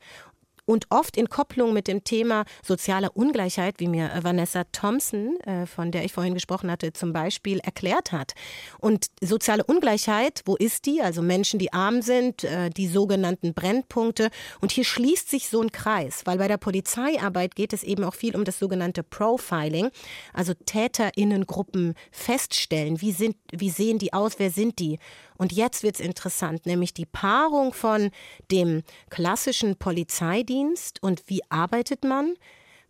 [0.68, 5.90] und oft in Kopplung mit dem Thema soziale Ungleichheit, wie mir Vanessa Thompson, äh, von
[5.90, 8.34] der ich vorhin gesprochen hatte, zum Beispiel erklärt hat.
[8.78, 11.00] Und soziale Ungleichheit, wo ist die?
[11.00, 14.28] Also Menschen, die arm sind, äh, die sogenannten Brennpunkte.
[14.60, 18.14] Und hier schließt sich so ein Kreis, weil bei der Polizeiarbeit geht es eben auch
[18.14, 19.88] viel um das sogenannte Profiling,
[20.34, 23.00] also Täterinnengruppen feststellen.
[23.00, 24.38] Wie, sind, wie sehen die aus?
[24.38, 24.98] Wer sind die?
[25.38, 28.10] Und jetzt wird es interessant, nämlich die Paarung von
[28.50, 32.34] dem klassischen Polizeidienst und wie arbeitet man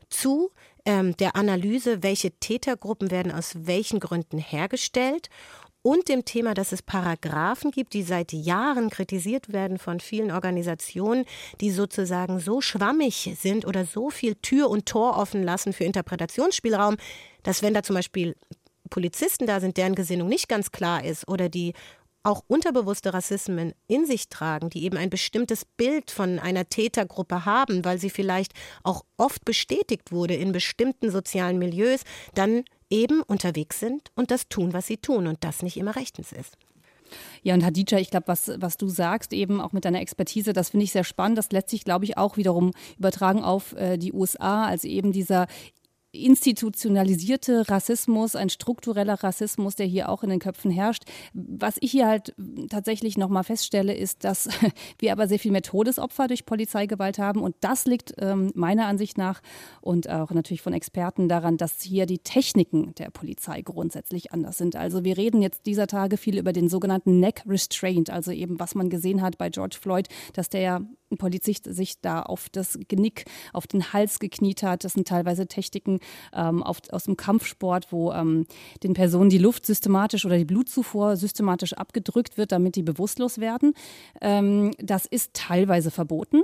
[0.08, 0.50] zu
[0.86, 5.28] ähm, der Analyse, welche Tätergruppen werden aus welchen Gründen hergestellt
[5.82, 11.24] und dem Thema, dass es Paragraphen gibt, die seit Jahren kritisiert werden von vielen Organisationen,
[11.60, 16.96] die sozusagen so schwammig sind oder so viel Tür und Tor offen lassen für Interpretationsspielraum,
[17.42, 18.34] dass wenn da zum Beispiel
[18.90, 21.74] Polizisten da sind, deren Gesinnung nicht ganz klar ist oder die
[22.28, 27.84] auch unterbewusste Rassismen in sich tragen, die eben ein bestimmtes Bild von einer Tätergruppe haben,
[27.84, 32.02] weil sie vielleicht auch oft bestätigt wurde in bestimmten sozialen Milieus,
[32.34, 36.32] dann eben unterwegs sind und das tun, was sie tun und das nicht immer rechtens
[36.32, 36.56] ist.
[37.42, 40.70] Ja, und Hadija, ich glaube, was, was du sagst, eben auch mit deiner Expertise, das
[40.70, 41.38] finde ich sehr spannend.
[41.38, 45.46] Das lässt sich, glaube ich, auch wiederum übertragen auf äh, die USA, also eben dieser
[46.12, 51.04] institutionalisierte Rassismus, ein struktureller Rassismus, der hier auch in den Köpfen herrscht.
[51.34, 52.34] Was ich hier halt
[52.70, 54.48] tatsächlich nochmal feststelle, ist, dass
[54.98, 57.42] wir aber sehr viel mehr Todesopfer durch Polizeigewalt haben.
[57.42, 59.40] Und das liegt ähm, meiner Ansicht nach
[59.82, 64.76] und auch natürlich von Experten daran, dass hier die Techniken der Polizei grundsätzlich anders sind.
[64.76, 68.74] Also wir reden jetzt dieser Tage viel über den sogenannten Neck Restraint, also eben was
[68.74, 70.80] man gesehen hat bei George Floyd, dass der ja
[71.16, 74.84] Polizist sich da auf das Genick, auf den Hals gekniet hat.
[74.84, 76.00] Das sind teilweise Techniken
[76.32, 78.46] ähm, auf, aus dem Kampfsport, wo ähm,
[78.82, 83.74] den Personen die Luft systematisch oder die Blutzufuhr systematisch abgedrückt wird, damit die bewusstlos werden.
[84.20, 86.42] Ähm, das ist teilweise verboten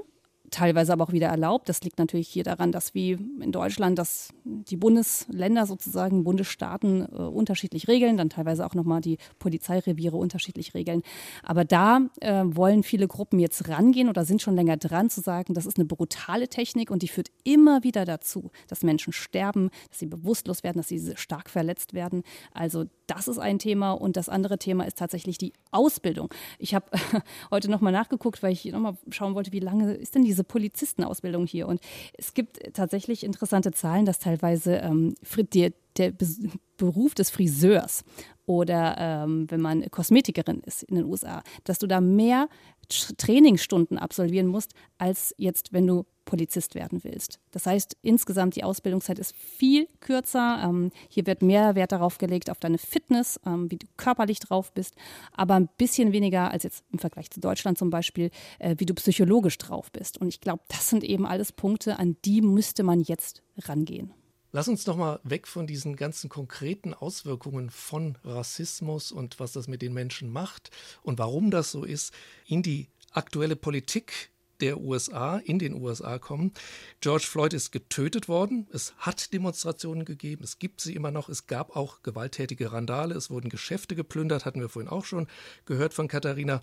[0.54, 1.68] teilweise aber auch wieder erlaubt.
[1.68, 7.16] Das liegt natürlich hier daran, dass wie in Deutschland, dass die Bundesländer sozusagen, Bundesstaaten äh,
[7.16, 11.02] unterschiedlich regeln, dann teilweise auch nochmal die Polizeireviere unterschiedlich regeln.
[11.42, 15.54] Aber da äh, wollen viele Gruppen jetzt rangehen oder sind schon länger dran zu sagen,
[15.54, 19.98] das ist eine brutale Technik und die führt immer wieder dazu, dass Menschen sterben, dass
[19.98, 22.22] sie bewusstlos werden, dass sie stark verletzt werden.
[22.52, 26.32] Also das ist ein Thema und das andere Thema ist tatsächlich die Ausbildung.
[26.58, 26.86] Ich habe
[27.50, 31.68] heute nochmal nachgeguckt, weil ich nochmal schauen wollte, wie lange ist denn diese Polizistenausbildung hier?
[31.68, 31.80] Und
[32.16, 35.14] es gibt tatsächlich interessante Zahlen, dass teilweise ähm,
[35.54, 36.12] der, der
[36.76, 38.04] Beruf des Friseurs
[38.46, 42.48] oder ähm, wenn man Kosmetikerin ist in den USA, dass du da mehr
[43.16, 47.38] Trainingsstunden absolvieren musst, als jetzt, wenn du Polizist werden willst.
[47.50, 50.62] Das heißt, insgesamt die Ausbildungszeit ist viel kürzer.
[50.64, 54.72] Ähm, hier wird mehr Wert darauf gelegt, auf deine Fitness, ähm, wie du körperlich drauf
[54.72, 54.94] bist,
[55.32, 58.94] aber ein bisschen weniger als jetzt im Vergleich zu Deutschland zum Beispiel, äh, wie du
[58.94, 60.18] psychologisch drauf bist.
[60.18, 64.12] Und ich glaube, das sind eben alles Punkte, an die müsste man jetzt rangehen.
[64.52, 69.66] Lass uns noch mal weg von diesen ganzen konkreten Auswirkungen von Rassismus und was das
[69.66, 70.70] mit den Menschen macht
[71.02, 72.14] und warum das so ist,
[72.46, 76.52] in die aktuelle Politik der USA, in den USA kommen.
[77.00, 78.66] George Floyd ist getötet worden.
[78.72, 80.44] Es hat Demonstrationen gegeben.
[80.44, 81.28] Es gibt sie immer noch.
[81.28, 83.14] Es gab auch gewalttätige Randale.
[83.14, 85.26] Es wurden Geschäfte geplündert, hatten wir vorhin auch schon
[85.66, 86.62] gehört von Katharina.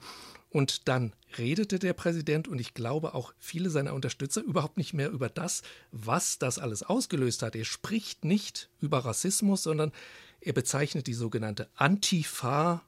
[0.50, 5.10] Und dann redete der Präsident und ich glaube auch viele seiner Unterstützer überhaupt nicht mehr
[5.10, 7.56] über das, was das alles ausgelöst hat.
[7.56, 9.94] Er spricht nicht über Rassismus, sondern
[10.42, 12.84] er bezeichnet die sogenannte Antifa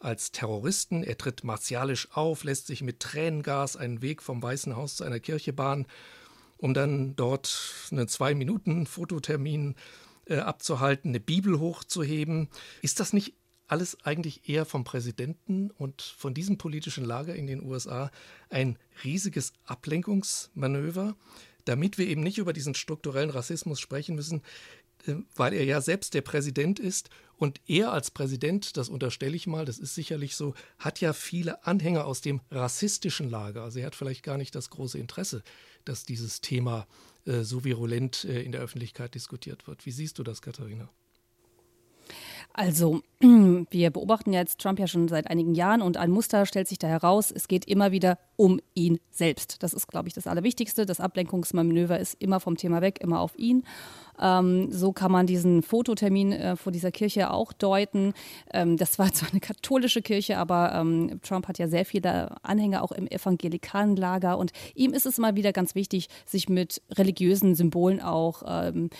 [0.00, 1.04] als Terroristen.
[1.04, 5.20] Er tritt martialisch auf, lässt sich mit Tränengas einen Weg vom Weißen Haus zu einer
[5.20, 5.86] Kirche bahnen,
[6.58, 9.76] um dann dort einen Zwei-Minuten-Fototermin
[10.26, 12.48] äh, abzuhalten, eine Bibel hochzuheben.
[12.82, 13.34] Ist das nicht
[13.66, 18.10] alles eigentlich eher vom Präsidenten und von diesem politischen Lager in den USA
[18.48, 21.14] ein riesiges Ablenkungsmanöver,
[21.66, 24.42] damit wir eben nicht über diesen strukturellen Rassismus sprechen müssen,
[25.34, 29.64] weil er ja selbst der Präsident ist und er als Präsident, das unterstelle ich mal,
[29.64, 33.62] das ist sicherlich so, hat ja viele Anhänger aus dem rassistischen Lager.
[33.62, 35.42] Also er hat vielleicht gar nicht das große Interesse,
[35.84, 36.86] dass dieses Thema
[37.24, 39.86] äh, so virulent äh, in der Öffentlichkeit diskutiert wird.
[39.86, 40.90] Wie siehst du das, Katharina?
[42.52, 46.78] Also, wir beobachten jetzt Trump ja schon seit einigen Jahren und ein Muster stellt sich
[46.78, 47.30] da heraus.
[47.30, 49.62] Es geht immer wieder um ihn selbst.
[49.62, 50.84] Das ist, glaube ich, das Allerwichtigste.
[50.84, 53.64] Das Ablenkungsmanöver ist immer vom Thema weg, immer auf ihn.
[54.20, 58.14] Ähm, so kann man diesen Fototermin äh, vor dieser Kirche auch deuten.
[58.52, 62.82] Ähm, das war zwar eine katholische Kirche, aber ähm, Trump hat ja sehr viele Anhänger
[62.82, 67.54] auch im evangelikalen Lager und ihm ist es mal wieder ganz wichtig, sich mit religiösen
[67.54, 68.90] Symbolen auch ähm,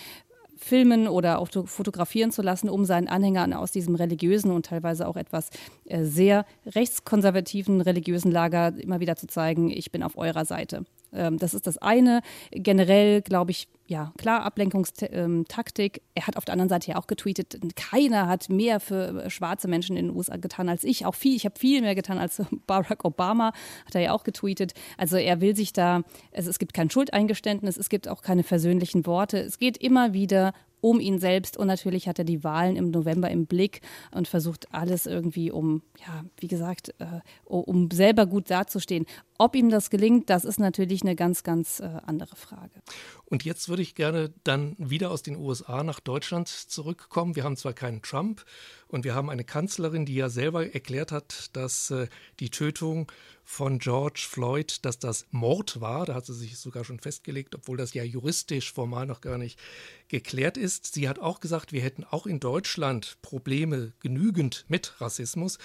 [0.60, 5.16] filmen oder auch fotografieren zu lassen, um seinen Anhängern aus diesem religiösen und teilweise auch
[5.16, 5.50] etwas
[5.86, 10.84] äh, sehr rechtskonservativen religiösen Lager immer wieder zu zeigen, ich bin auf eurer Seite.
[11.12, 12.20] Ähm, das ist das eine.
[12.50, 16.02] Generell glaube ich, ja, klar, Ablenkungstaktik.
[16.14, 19.96] Er hat auf der anderen Seite ja auch getweetet, keiner hat mehr für schwarze Menschen
[19.96, 21.06] in den USA getan als ich.
[21.06, 23.52] Auch viel, ich habe viel mehr getan als Barack Obama,
[23.86, 24.74] hat er ja auch getweetet.
[24.96, 29.06] Also er will sich da, also es gibt kein Schuldeingeständnis, es gibt auch keine versöhnlichen
[29.06, 29.38] Worte.
[29.40, 33.30] Es geht immer wieder um ihn selbst und natürlich hat er die Wahlen im November
[33.30, 33.80] im Blick
[34.12, 39.06] und versucht alles irgendwie, um, ja, wie gesagt, äh, um selber gut dazustehen.
[39.38, 42.82] Ob ihm das gelingt, das ist natürlich eine ganz, ganz äh, andere Frage.
[43.24, 47.36] Und jetzt würde ich gerne dann wieder aus den USA nach Deutschland zurückkommen.
[47.36, 48.44] Wir haben zwar keinen Trump
[48.88, 53.10] und wir haben eine Kanzlerin, die ja selber erklärt hat, dass äh, die Tötung
[53.50, 56.06] von George Floyd, dass das Mord war.
[56.06, 59.58] Da hat sie sich sogar schon festgelegt, obwohl das ja juristisch formal noch gar nicht
[60.06, 60.94] geklärt ist.
[60.94, 65.58] Sie hat auch gesagt, wir hätten auch in Deutschland Probleme genügend mit Rassismus.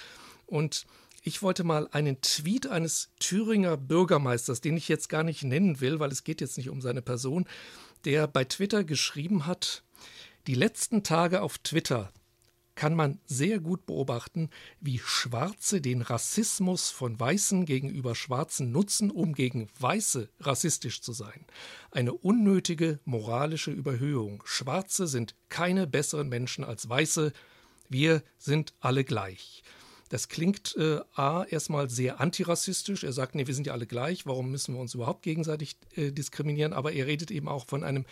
[0.46, 0.84] Und
[1.22, 6.00] ich wollte mal einen Tweet eines Thüringer Bürgermeisters, den ich jetzt gar nicht nennen will,
[6.00, 7.46] weil es geht jetzt nicht um seine Person,
[8.04, 9.84] der bei Twitter geschrieben hat,
[10.48, 12.12] die letzten Tage auf Twitter
[12.76, 19.34] kann man sehr gut beobachten, wie Schwarze den Rassismus von Weißen gegenüber Schwarzen nutzen, um
[19.34, 21.46] gegen Weiße rassistisch zu sein.
[21.90, 24.42] Eine unnötige moralische Überhöhung.
[24.44, 27.32] Schwarze sind keine besseren Menschen als Weiße.
[27.88, 29.64] Wir sind alle gleich.
[30.08, 33.02] Das klingt äh, A erstmal sehr antirassistisch.
[33.02, 36.12] Er sagt, nee, wir sind ja alle gleich, warum müssen wir uns überhaupt gegenseitig äh,
[36.12, 36.72] diskriminieren?
[36.72, 38.04] Aber er redet eben auch von einem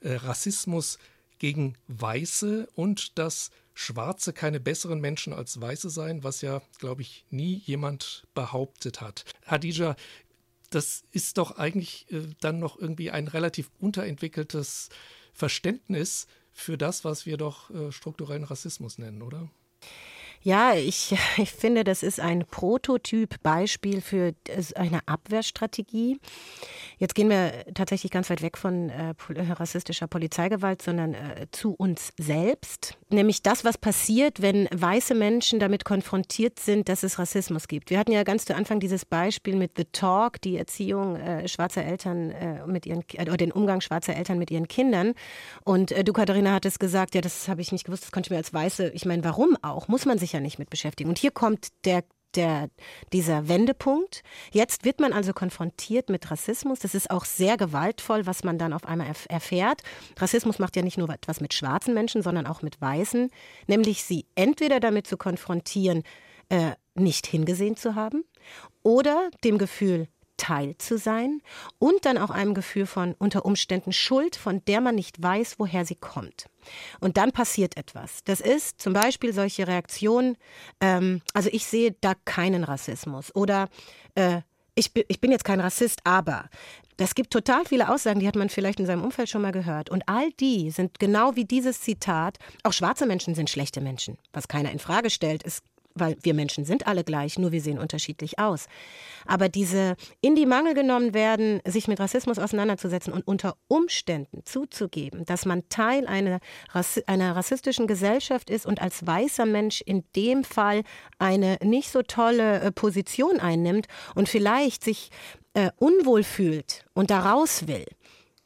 [0.00, 0.98] äh, Rassismus
[1.38, 7.26] gegen Weiße und dass Schwarze keine besseren Menschen als Weiße seien, was ja, glaube ich,
[7.30, 9.24] nie jemand behauptet hat.
[9.44, 9.96] Hadija,
[10.70, 14.88] das ist doch eigentlich äh, dann noch irgendwie ein relativ unterentwickeltes
[15.32, 19.50] Verständnis für das, was wir doch äh, strukturellen Rassismus nennen, oder?
[20.44, 24.34] Ja, ich, ich finde, das ist ein Prototyp-Beispiel für
[24.76, 26.20] eine Abwehrstrategie.
[26.98, 29.14] Jetzt gehen wir tatsächlich ganz weit weg von äh,
[29.52, 32.96] rassistischer Polizeigewalt, sondern äh, zu uns selbst.
[33.10, 37.90] Nämlich das, was passiert, wenn weiße Menschen damit konfrontiert sind, dass es Rassismus gibt.
[37.90, 41.84] Wir hatten ja ganz zu Anfang dieses Beispiel mit The Talk, die Erziehung äh, schwarzer
[41.84, 45.14] Eltern äh, mit ihren, äh, oder den Umgang schwarzer Eltern mit ihren Kindern.
[45.64, 48.30] Und äh, du, Katharina, hattest gesagt, ja, das habe ich nicht gewusst, das konnte ich
[48.30, 49.88] mir als Weiße, ich meine, warum auch?
[49.88, 51.08] Muss man sich ja nicht mit beschäftigen.
[51.08, 52.04] Und hier kommt der
[52.36, 52.68] der,
[53.12, 54.22] dieser Wendepunkt.
[54.52, 56.80] Jetzt wird man also konfrontiert mit Rassismus.
[56.80, 59.82] Das ist auch sehr gewaltvoll, was man dann auf einmal erfährt.
[60.18, 63.30] Rassismus macht ja nicht nur etwas mit schwarzen Menschen, sondern auch mit weißen,
[63.66, 66.02] nämlich sie entweder damit zu konfrontieren,
[66.48, 68.24] äh, nicht hingesehen zu haben
[68.82, 71.40] oder dem Gefühl, Teil zu sein
[71.78, 75.84] und dann auch einem Gefühl von unter Umständen Schuld, von der man nicht weiß, woher
[75.84, 76.46] sie kommt.
[77.00, 78.24] Und dann passiert etwas.
[78.24, 80.36] Das ist zum Beispiel solche Reaktionen,
[80.80, 83.68] ähm, also ich sehe da keinen Rassismus oder
[84.14, 84.40] äh,
[84.74, 86.48] ich, ich bin jetzt kein Rassist, aber
[86.96, 89.90] Es gibt total viele Aussagen, die hat man vielleicht in seinem Umfeld schon mal gehört.
[89.90, 94.16] Und all die sind genau wie dieses Zitat, auch schwarze Menschen sind schlechte Menschen.
[94.32, 95.64] Was keiner in Frage stellt, ist
[95.94, 98.66] weil wir Menschen sind alle gleich, nur wir sehen unterschiedlich aus.
[99.26, 105.24] Aber diese in die Mangel genommen werden, sich mit Rassismus auseinanderzusetzen und unter Umständen zuzugeben,
[105.24, 106.40] dass man Teil einer,
[107.06, 110.82] einer rassistischen Gesellschaft ist und als weißer Mensch in dem Fall
[111.18, 115.10] eine nicht so tolle äh, Position einnimmt und vielleicht sich
[115.54, 117.86] äh, unwohl fühlt und da raus will,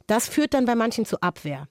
[0.07, 1.69] das führt dann bei manchen zu Abwehr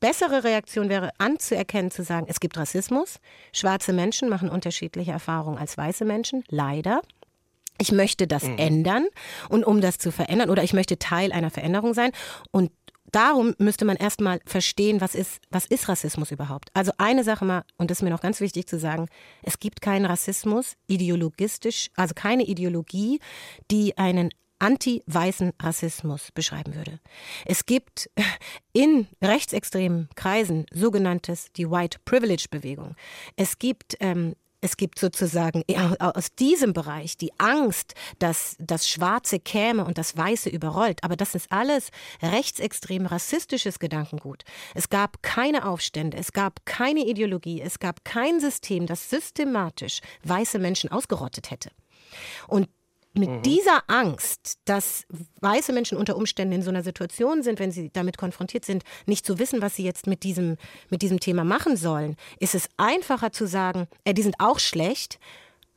[0.00, 3.16] bessere Reaktion wäre anzuerkennen, zu sagen, es gibt Rassismus.
[3.52, 7.02] Schwarze Menschen machen unterschiedliche Erfahrungen als weiße Menschen, leider.
[7.80, 8.58] Ich möchte das mhm.
[8.58, 9.06] ändern
[9.48, 12.10] und um das zu verändern oder ich möchte Teil einer Veränderung sein
[12.50, 12.72] und
[13.12, 16.70] darum müsste man erstmal verstehen, was ist, was ist Rassismus überhaupt?
[16.74, 19.06] Also eine Sache mal, und das ist mir noch ganz wichtig zu sagen,
[19.42, 23.20] es gibt keinen Rassismus ideologistisch, also keine Ideologie,
[23.70, 27.00] die einen anti-weißen Rassismus beschreiben würde.
[27.44, 28.10] Es gibt
[28.72, 32.94] in rechtsextremen Kreisen sogenanntes die White Privilege Bewegung.
[33.36, 35.62] Es gibt ähm, es gibt sozusagen
[36.00, 41.04] aus diesem Bereich die Angst, dass das Schwarze käme und das Weiße überrollt.
[41.04, 41.90] Aber das ist alles
[42.22, 44.42] rechtsextrem rassistisches Gedankengut.
[44.74, 50.58] Es gab keine Aufstände, es gab keine Ideologie, es gab kein System, das systematisch weiße
[50.58, 51.70] Menschen ausgerottet hätte.
[52.48, 52.68] Und
[53.14, 53.42] mit mhm.
[53.42, 55.04] dieser Angst, dass
[55.40, 59.24] weiße Menschen unter Umständen in so einer Situation sind, wenn sie damit konfrontiert sind, nicht
[59.24, 60.56] zu wissen, was sie jetzt mit diesem,
[60.90, 65.18] mit diesem Thema machen sollen, ist es einfacher zu sagen, äh, die sind auch schlecht,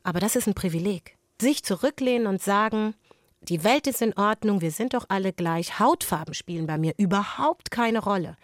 [0.02, 1.16] aber das ist ein Privileg.
[1.40, 2.94] Sich zurücklehnen und sagen,
[3.40, 7.70] die Welt ist in Ordnung, wir sind doch alle gleich, Hautfarben spielen bei mir überhaupt
[7.70, 8.36] keine Rolle.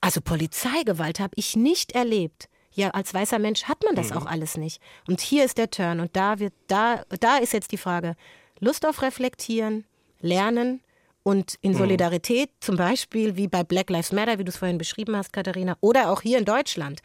[0.00, 2.48] Also Polizeigewalt habe ich nicht erlebt.
[2.76, 4.18] Ja, als weißer Mensch hat man das mhm.
[4.18, 4.82] auch alles nicht.
[5.08, 8.16] Und hier ist der Turn und da wird, da, da ist jetzt die Frage,
[8.60, 9.86] Lust auf Reflektieren,
[10.20, 10.82] Lernen
[11.22, 11.78] und in mhm.
[11.78, 15.78] Solidarität, zum Beispiel wie bei Black Lives Matter, wie du es vorhin beschrieben hast, Katharina,
[15.80, 17.00] oder auch hier in Deutschland,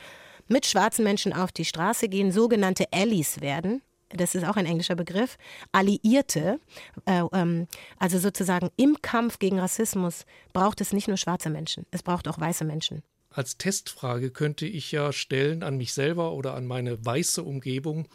[0.49, 3.81] mit schwarzen Menschen auf die Straße gehen, sogenannte Allies werden.
[4.09, 5.37] Das ist auch ein englischer Begriff.
[5.71, 6.59] Alliierte,
[7.05, 7.67] äh, ähm,
[7.97, 12.37] also sozusagen im Kampf gegen Rassismus braucht es nicht nur schwarze Menschen, es braucht auch
[12.37, 17.41] weiße Menschen als Testfrage könnte ich ja stellen an mich selber oder an meine weiße
[17.43, 18.07] Umgebung.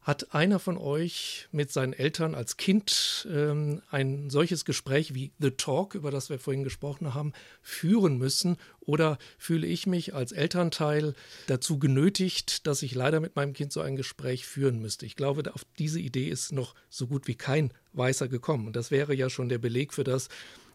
[0.00, 5.52] Hat einer von euch mit seinen Eltern als Kind ähm, ein solches Gespräch wie The
[5.52, 7.32] Talk, über das wir vorhin gesprochen haben,
[7.62, 8.56] führen müssen?
[8.80, 11.14] Oder fühle ich mich als Elternteil
[11.46, 15.06] dazu genötigt, dass ich leider mit meinem Kind so ein Gespräch führen müsste?
[15.06, 18.66] Ich glaube, auf diese Idee ist noch so gut wie kein Weißer gekommen.
[18.66, 20.28] Und das wäre ja schon der Beleg für das,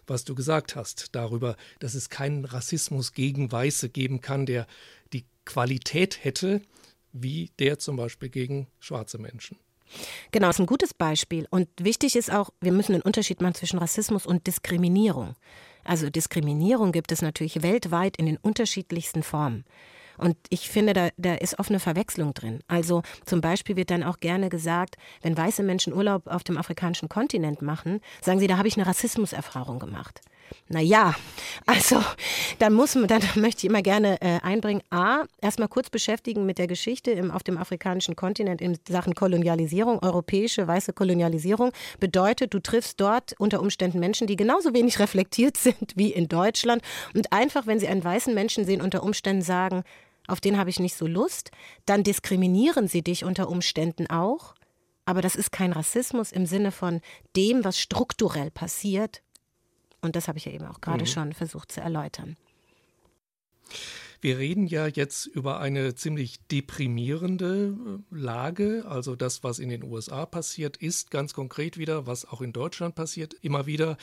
[0.08, 4.68] was du gesagt hast, darüber, dass es keinen Rassismus gegen Weiße geben kann, der
[5.14, 6.62] die Qualität hätte,
[7.12, 9.58] wie der zum Beispiel gegen schwarze Menschen.
[10.32, 11.48] Genau, das ist ein gutes Beispiel.
[11.50, 15.36] Und wichtig ist auch, wir müssen einen Unterschied machen zwischen Rassismus und Diskriminierung.
[15.84, 19.64] Also Diskriminierung gibt es natürlich weltweit in den unterschiedlichsten Formen.
[20.18, 22.60] Und ich finde, da, da ist oft eine Verwechslung drin.
[22.68, 27.10] Also zum Beispiel wird dann auch gerne gesagt, wenn weiße Menschen Urlaub auf dem afrikanischen
[27.10, 30.22] Kontinent machen, sagen sie, da habe ich eine Rassismuserfahrung gemacht.
[30.70, 31.16] Naja,
[31.66, 32.02] also
[32.60, 36.58] dann muss man, dann möchte ich immer gerne äh, einbringen, A, erstmal kurz beschäftigen mit
[36.58, 42.60] der Geschichte im, auf dem afrikanischen Kontinent in Sachen Kolonialisierung, europäische weiße Kolonialisierung bedeutet, du
[42.60, 46.82] triffst dort unter Umständen Menschen, die genauso wenig reflektiert sind wie in Deutschland
[47.14, 49.84] und einfach, wenn sie einen weißen Menschen sehen, unter Umständen sagen,
[50.28, 51.52] auf den habe ich nicht so Lust,
[51.86, 54.54] dann diskriminieren sie dich unter Umständen auch.
[55.06, 57.02] Aber das ist kein Rassismus im Sinne von
[57.36, 59.22] dem, was strukturell passiert.
[60.02, 61.08] Und das habe ich ja eben auch gerade mhm.
[61.08, 62.36] schon versucht zu erläutern.
[64.20, 67.78] Wir reden ja jetzt über eine ziemlich deprimierende
[68.12, 68.86] äh, Lage.
[68.88, 72.96] Also das, was in den USA passiert, ist ganz konkret wieder, was auch in Deutschland
[72.96, 73.98] passiert, immer wieder.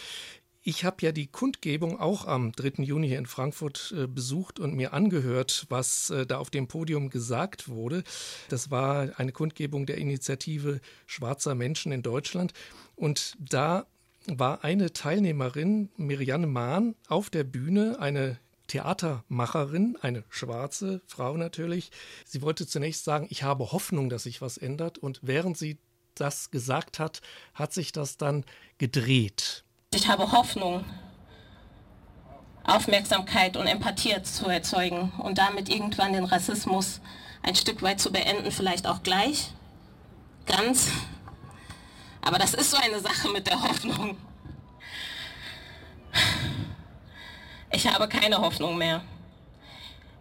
[0.67, 2.83] Ich habe ja die Kundgebung auch am 3.
[2.85, 7.11] Juni hier in Frankfurt äh, besucht und mir angehört, was äh, da auf dem Podium
[7.11, 8.03] gesagt wurde.
[8.49, 12.55] Das war eine Kundgebung der Initiative Schwarzer Menschen in Deutschland.
[12.97, 13.85] Und da
[14.27, 18.39] war eine Teilnehmerin, Mirianne Mahn, auf der Bühne, eine
[18.69, 21.91] Theatermacherin, eine schwarze Frau natürlich.
[22.25, 24.97] Sie wollte zunächst sagen, ich habe Hoffnung, dass sich was ändert.
[24.97, 25.77] Und während sie
[26.15, 27.21] das gesagt hat,
[27.53, 28.47] hat sich das dann
[28.79, 29.64] gedreht.
[29.95, 30.85] Ich habe Hoffnung,
[32.65, 37.01] Aufmerksamkeit und Empathie zu erzeugen und damit irgendwann den Rassismus
[37.43, 39.51] ein Stück weit zu beenden, vielleicht auch gleich,
[40.47, 40.91] ganz.
[42.23, 44.17] Aber das ist so eine Sache mit der Hoffnung.
[47.71, 49.03] Ich habe keine Hoffnung mehr.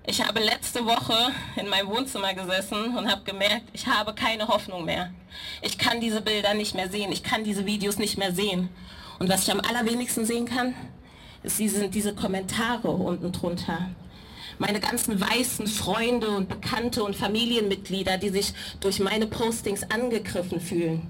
[0.05, 4.85] Ich habe letzte Woche in meinem Wohnzimmer gesessen und habe gemerkt, ich habe keine Hoffnung
[4.85, 5.11] mehr.
[5.63, 8.69] Ich kann diese Bilder nicht mehr sehen, ich kann diese Videos nicht mehr sehen.
[9.19, 10.73] Und was ich am allerwenigsten sehen kann,
[11.43, 13.89] ist diese, diese Kommentare unten drunter.
[14.59, 21.07] Meine ganzen weißen Freunde und Bekannte und Familienmitglieder, die sich durch meine Postings angegriffen fühlen,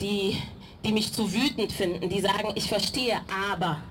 [0.00, 0.36] die,
[0.84, 3.20] die mich zu wütend finden, die sagen, ich verstehe,
[3.50, 3.82] aber.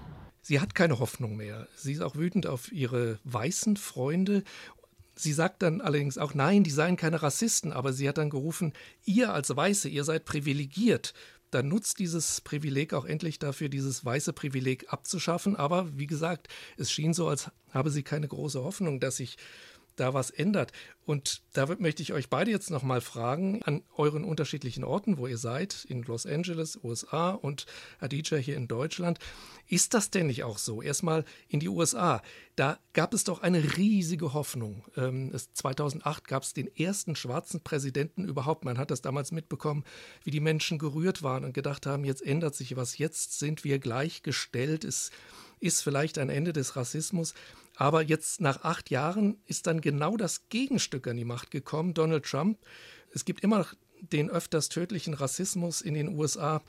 [0.42, 1.68] Sie hat keine Hoffnung mehr.
[1.76, 4.44] Sie ist auch wütend auf ihre weißen Freunde
[5.22, 8.72] Sie sagt dann allerdings auch, nein, die seien keine Rassisten, aber sie hat dann gerufen,
[9.04, 11.14] ihr als Weiße, ihr seid privilegiert.
[11.52, 15.56] Dann nutzt dieses Privileg auch endlich dafür, dieses weiße Privileg abzuschaffen.
[15.56, 16.48] Aber wie gesagt,
[16.78, 19.38] es schien so, als habe sie keine große Hoffnung, dass sich
[20.00, 20.72] da was ändert.
[21.06, 25.38] Und da möchte ich euch beide jetzt nochmal fragen, an euren unterschiedlichen Orten, wo ihr
[25.38, 27.66] seid, in Los Angeles, USA und
[28.00, 29.20] Adija hier in Deutschland.
[29.68, 30.82] Ist das denn nicht auch so?
[30.82, 32.22] Erstmal in die USA.
[32.56, 34.84] Da gab es doch eine riesige Hoffnung.
[34.98, 38.66] Ähm, 2008 gab es den ersten schwarzen Präsidenten überhaupt.
[38.66, 39.84] Man hat das damals mitbekommen,
[40.24, 43.80] wie die Menschen gerührt waren und gedacht haben, jetzt ändert sich was, jetzt sind wir
[43.80, 44.84] gleichgestellt.
[44.84, 45.12] Es
[45.60, 47.34] ist vielleicht ein Ende des Rassismus.
[47.76, 52.26] Aber jetzt nach acht Jahren ist dann genau das Gegenstück an die Macht gekommen, Donald
[52.26, 52.60] Trump.
[53.14, 56.62] Es gibt immer noch den öfters tödlichen Rassismus in den USA.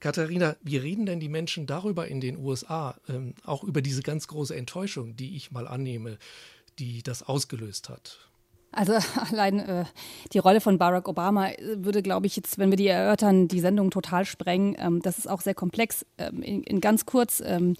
[0.00, 4.28] Katharina, wie reden denn die Menschen darüber in den USA, ähm, auch über diese ganz
[4.28, 6.18] große Enttäuschung, die ich mal annehme,
[6.78, 8.18] die das ausgelöst hat?
[8.70, 8.92] Also
[9.30, 9.84] allein äh,
[10.32, 13.60] die Rolle von Barack Obama äh, würde, glaube ich, jetzt, wenn wir die erörtern, die
[13.60, 14.76] Sendung total sprengen.
[14.78, 16.06] Ähm, das ist auch sehr komplex.
[16.18, 17.74] Ähm, in, in, ganz kurz, ähm,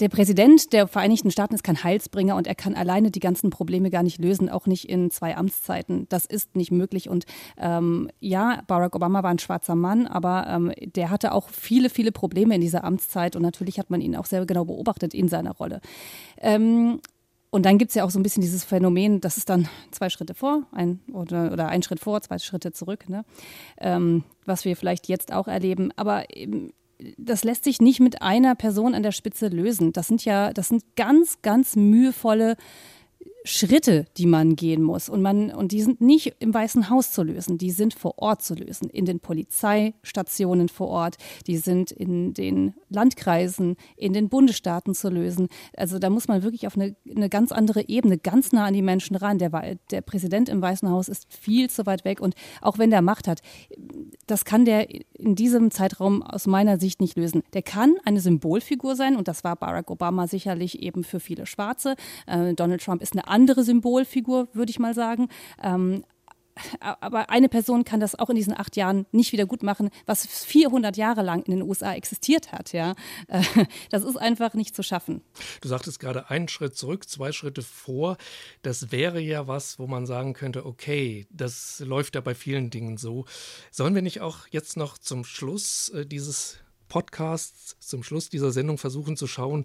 [0.00, 3.90] der Präsident der Vereinigten Staaten ist kein Heilsbringer und er kann alleine die ganzen Probleme
[3.90, 6.06] gar nicht lösen, auch nicht in zwei Amtszeiten.
[6.08, 7.08] Das ist nicht möglich.
[7.08, 7.24] Und
[7.58, 12.12] ähm, ja, Barack Obama war ein schwarzer Mann, aber ähm, der hatte auch viele, viele
[12.12, 15.52] Probleme in dieser Amtszeit und natürlich hat man ihn auch sehr genau beobachtet in seiner
[15.52, 15.80] Rolle.
[16.38, 17.00] Ähm,
[17.50, 20.10] und dann gibt es ja auch so ein bisschen dieses Phänomen, das ist dann zwei
[20.10, 23.24] Schritte vor ein, oder, oder ein Schritt vor, zwei Schritte zurück, ne?
[23.78, 25.90] Ähm, was wir vielleicht jetzt auch erleben.
[25.96, 26.72] Aber eben,
[27.18, 29.92] das lässt sich nicht mit einer Person an der Spitze lösen.
[29.92, 32.56] Das sind ja, das sind ganz, ganz mühevolle
[33.46, 35.08] Schritte, die man gehen muss.
[35.08, 38.42] Und, man, und die sind nicht im Weißen Haus zu lösen, die sind vor Ort
[38.42, 41.16] zu lösen, in den Polizeistationen vor Ort,
[41.46, 45.48] die sind in den Landkreisen, in den Bundesstaaten zu lösen.
[45.76, 48.82] Also da muss man wirklich auf eine, eine ganz andere Ebene, ganz nah an die
[48.82, 49.38] Menschen ran.
[49.38, 49.50] Der,
[49.90, 53.28] der Präsident im Weißen Haus ist viel zu weit weg und auch wenn der Macht
[53.28, 53.42] hat,
[54.26, 54.88] das kann der
[55.18, 57.42] in diesem Zeitraum aus meiner Sicht nicht lösen.
[57.52, 61.94] Der kann eine Symbolfigur sein und das war Barack Obama sicherlich eben für viele Schwarze.
[62.26, 65.28] Äh, Donald Trump ist eine andere Symbolfigur, würde ich mal sagen.
[65.62, 66.04] Ähm,
[66.80, 70.26] aber eine Person kann das auch in diesen acht Jahren nicht wieder gut machen, was
[70.26, 72.72] 400 Jahre lang in den USA existiert hat.
[72.72, 72.94] Ja,
[73.28, 73.42] äh,
[73.90, 75.20] das ist einfach nicht zu schaffen.
[75.60, 78.16] Du sagtest gerade einen Schritt zurück, zwei Schritte vor.
[78.62, 82.96] Das wäre ja was, wo man sagen könnte: Okay, das läuft ja bei vielen Dingen
[82.96, 83.26] so.
[83.70, 86.58] Sollen wir nicht auch jetzt noch zum Schluss äh, dieses
[86.88, 89.64] Podcasts zum Schluss dieser Sendung versuchen zu schauen,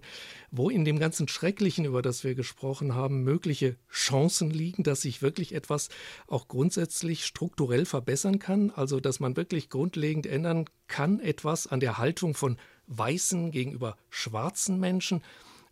[0.50, 5.22] wo in dem ganzen Schrecklichen, über das wir gesprochen haben, mögliche Chancen liegen, dass sich
[5.22, 5.88] wirklich etwas
[6.26, 11.98] auch grundsätzlich strukturell verbessern kann, also dass man wirklich grundlegend ändern kann, etwas an der
[11.98, 15.22] Haltung von weißen gegenüber schwarzen Menschen.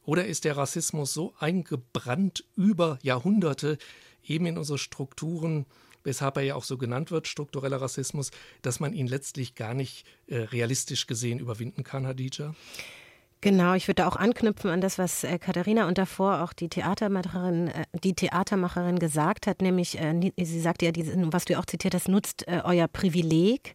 [0.04, 3.78] Oder ist der Rassismus so eingebrannt über Jahrhunderte
[4.24, 5.66] eben in unsere Strukturen,
[6.04, 8.30] weshalb er ja auch so genannt wird, struktureller Rassismus,
[8.62, 12.54] dass man ihn letztlich gar nicht äh, realistisch gesehen überwinden kann, Hadija?
[13.42, 17.68] Genau, ich würde auch anknüpfen an das, was äh, Katharina und davor auch die Theatermacherin,
[17.68, 20.92] äh, die Theatermacherin gesagt hat, nämlich, äh, sie sagte ja,
[21.32, 23.74] was du auch zitiert hast, nutzt euer Privileg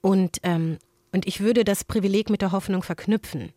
[0.00, 0.78] und ähm,
[1.10, 3.52] und ich würde das Privileg mit der Hoffnung verknüpfen.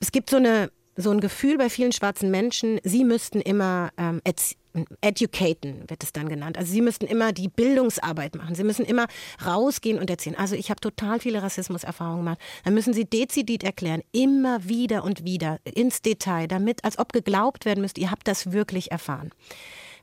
[0.00, 4.20] Es gibt so eine so ein Gefühl bei vielen schwarzen Menschen, sie müssten immer ähm,
[5.00, 6.58] educaten, wird es dann genannt.
[6.58, 8.56] Also sie müssten immer die Bildungsarbeit machen.
[8.56, 9.06] Sie müssen immer
[9.44, 10.36] rausgehen und erzählen.
[10.36, 12.40] Also ich habe total viele Rassismuserfahrungen gemacht.
[12.64, 17.64] Dann müssen sie dezidiert erklären, immer wieder und wieder ins Detail, damit, als ob geglaubt
[17.64, 19.30] werden müsste, ihr habt das wirklich erfahren.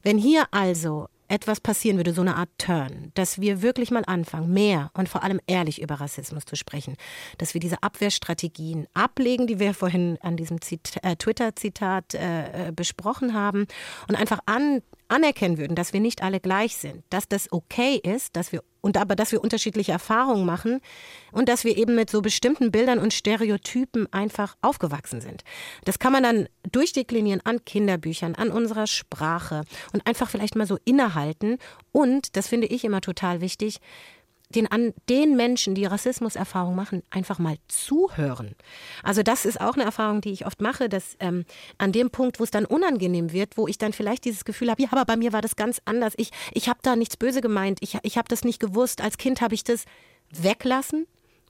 [0.02, 4.54] Wenn hier also etwas passieren würde, so eine Art Turn, dass wir wirklich mal anfangen,
[4.54, 6.96] mehr und vor allem ehrlich über Rassismus zu sprechen,
[7.38, 10.58] dass wir diese Abwehrstrategien ablegen, die wir vorhin an diesem
[11.02, 13.68] äh, Twitter-Zitat äh, äh, besprochen haben
[14.08, 18.36] und einfach an, anerkennen würden, dass wir nicht alle gleich sind, dass das okay ist,
[18.36, 20.80] dass wir und aber dass wir unterschiedliche Erfahrungen machen
[21.32, 25.44] und dass wir eben mit so bestimmten Bildern und Stereotypen einfach aufgewachsen sind.
[25.86, 30.78] Das kann man dann durchdeklinieren an Kinderbüchern, an unserer Sprache und einfach vielleicht mal so
[30.86, 31.58] innehalten
[31.92, 33.80] und das finde ich immer total wichtig,
[34.56, 38.56] den, an den Menschen, die Rassismuserfahrung machen, einfach mal zuhören.
[39.04, 41.46] Also das ist auch eine Erfahrung, die ich oft mache, dass ähm,
[41.78, 44.82] an dem Punkt, wo es dann unangenehm wird, wo ich dann vielleicht dieses Gefühl habe,
[44.82, 46.14] ja, aber bei mir war das ganz anders.
[46.18, 49.02] Ich, ich habe da nichts böse gemeint, ich, ich habe das nicht gewusst.
[49.02, 49.86] Als Kind habe ich das
[50.32, 51.08] weglassen,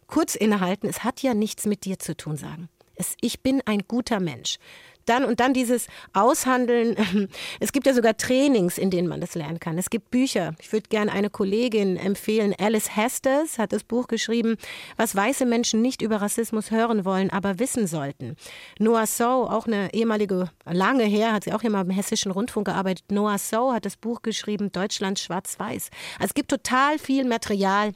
[0.08, 2.70] kurz innehalten, es hat ja nichts mit dir zu tun sagen.
[2.96, 4.58] Es, ich bin ein guter Mensch
[5.06, 6.96] dann und dann dieses Aushandeln.
[7.60, 9.78] Es gibt ja sogar Trainings, in denen man das lernen kann.
[9.78, 10.54] Es gibt Bücher.
[10.60, 12.54] Ich würde gerne eine Kollegin empfehlen.
[12.60, 14.58] Alice Hesters hat das Buch geschrieben,
[14.98, 18.36] was weiße Menschen nicht über Rassismus hören wollen, aber wissen sollten.
[18.80, 23.06] Noah Sow, auch eine ehemalige, lange her, hat sie auch mal im Hessischen Rundfunk gearbeitet.
[23.12, 25.90] Noah Sow hat das Buch geschrieben, Deutschland schwarz-weiß.
[26.20, 27.94] Also es gibt total viel Material,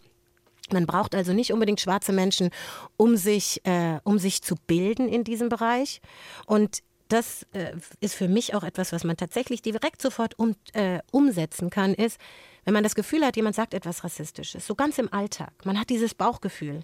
[0.73, 2.49] man braucht also nicht unbedingt schwarze Menschen,
[2.97, 6.01] um sich, äh, um sich zu bilden in diesem Bereich.
[6.45, 10.99] Und das äh, ist für mich auch etwas, was man tatsächlich direkt sofort um, äh,
[11.11, 12.19] umsetzen kann, ist,
[12.65, 15.51] wenn man das Gefühl hat, jemand sagt etwas Rassistisches, so ganz im Alltag.
[15.65, 16.81] Man hat dieses Bauchgefühl.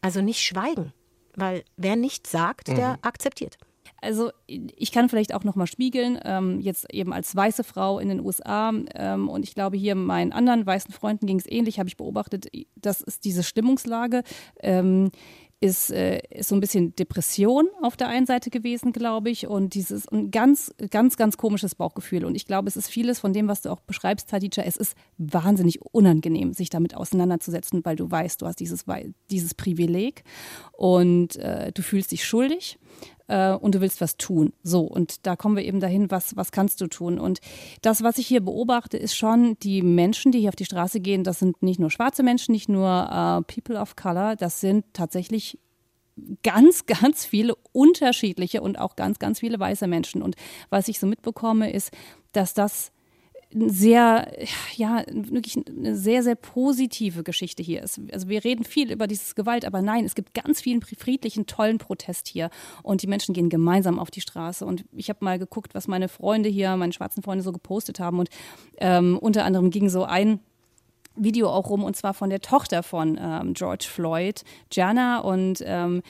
[0.00, 0.92] Also nicht schweigen,
[1.34, 2.98] weil wer nicht sagt, der mhm.
[3.02, 3.58] akzeptiert.
[4.00, 8.08] Also ich kann vielleicht auch noch mal spiegeln, ähm, jetzt eben als weiße Frau in
[8.08, 11.88] den USA ähm, und ich glaube hier meinen anderen weißen Freunden ging es ähnlich, habe
[11.88, 12.46] ich beobachtet,
[12.76, 14.22] das ist diese Stimmungslage.
[14.60, 15.10] Ähm,
[15.60, 19.74] ist, äh, ist so ein bisschen Depression auf der einen Seite gewesen, glaube ich, und
[19.74, 22.24] dieses ein ganz, ganz, ganz komisches Bauchgefühl.
[22.24, 24.62] Und ich glaube, es ist vieles von dem, was du auch beschreibst, Hadija.
[24.62, 28.84] Es ist wahnsinnig unangenehm, sich damit auseinanderzusetzen, weil du weißt, du hast dieses,
[29.30, 30.22] dieses Privileg
[30.72, 32.78] und äh, du fühlst dich schuldig
[33.28, 34.52] äh, und du willst was tun.
[34.62, 37.18] So, und da kommen wir eben dahin, was, was kannst du tun?
[37.18, 37.40] Und
[37.82, 41.24] das, was ich hier beobachte, ist schon, die Menschen, die hier auf die Straße gehen,
[41.24, 45.58] das sind nicht nur schwarze Menschen, nicht nur äh, People of Color, das sind tatsächlich
[46.42, 50.22] ganz, ganz viele unterschiedliche und auch ganz, ganz viele weiße Menschen.
[50.22, 50.36] Und
[50.70, 51.92] was ich so mitbekomme, ist,
[52.32, 52.92] dass das
[53.54, 54.30] sehr,
[54.76, 58.00] ja, wirklich eine sehr, sehr positive Geschichte hier ist.
[58.12, 61.78] Also wir reden viel über dieses Gewalt, aber nein, es gibt ganz vielen friedlichen, tollen
[61.78, 62.50] Protest hier
[62.82, 64.66] und die Menschen gehen gemeinsam auf die Straße.
[64.66, 68.18] Und ich habe mal geguckt, was meine Freunde hier, meine schwarzen Freunde so gepostet haben
[68.18, 68.28] und
[68.78, 70.40] ähm, unter anderem ging so ein
[71.14, 76.02] Video auch rum und zwar von der Tochter von ähm, George Floyd, Jana und ähm,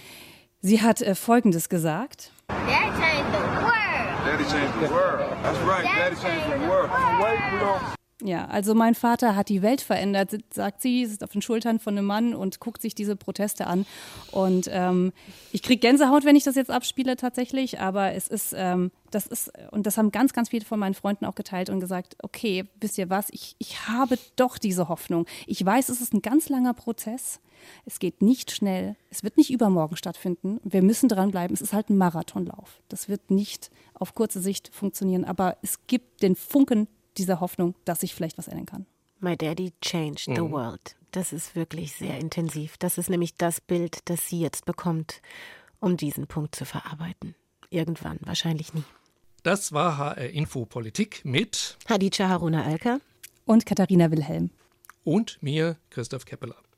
[0.60, 2.32] sie hat äh, Folgendes gesagt.
[4.38, 5.36] Daddy changed the world.
[5.42, 5.82] That's right.
[5.82, 7.98] Daddy changed the world.
[8.24, 11.96] Ja, also mein Vater hat die Welt verändert, sagt sie, sitzt auf den Schultern von
[11.96, 13.86] einem Mann und guckt sich diese Proteste an.
[14.32, 15.12] Und ähm,
[15.52, 19.52] ich kriege Gänsehaut, wenn ich das jetzt abspiele tatsächlich, aber es ist, ähm, das ist,
[19.70, 22.98] und das haben ganz, ganz viele von meinen Freunden auch geteilt und gesagt, okay, wisst
[22.98, 25.24] ihr was, ich, ich habe doch diese Hoffnung.
[25.46, 27.38] Ich weiß, es ist ein ganz langer Prozess.
[27.84, 28.96] Es geht nicht schnell.
[29.10, 30.58] Es wird nicht übermorgen stattfinden.
[30.64, 31.54] Wir müssen dranbleiben.
[31.54, 32.80] Es ist halt ein Marathonlauf.
[32.88, 35.24] Das wird nicht auf kurze Sicht funktionieren.
[35.24, 36.88] Aber es gibt den Funken
[37.18, 38.86] dieser Hoffnung, dass sich vielleicht was ändern kann.
[39.20, 40.52] My Daddy changed the mhm.
[40.52, 40.96] world.
[41.10, 42.76] Das ist wirklich sehr intensiv.
[42.78, 45.22] Das ist nämlich das Bild, das sie jetzt bekommt,
[45.80, 47.34] um diesen Punkt zu verarbeiten.
[47.70, 48.84] Irgendwann, wahrscheinlich nie.
[49.42, 52.98] Das war HR Info Politik mit Hadija Haruna Alka
[53.44, 54.50] und Katharina Wilhelm
[55.04, 56.56] und mir, Christoph Keppeler.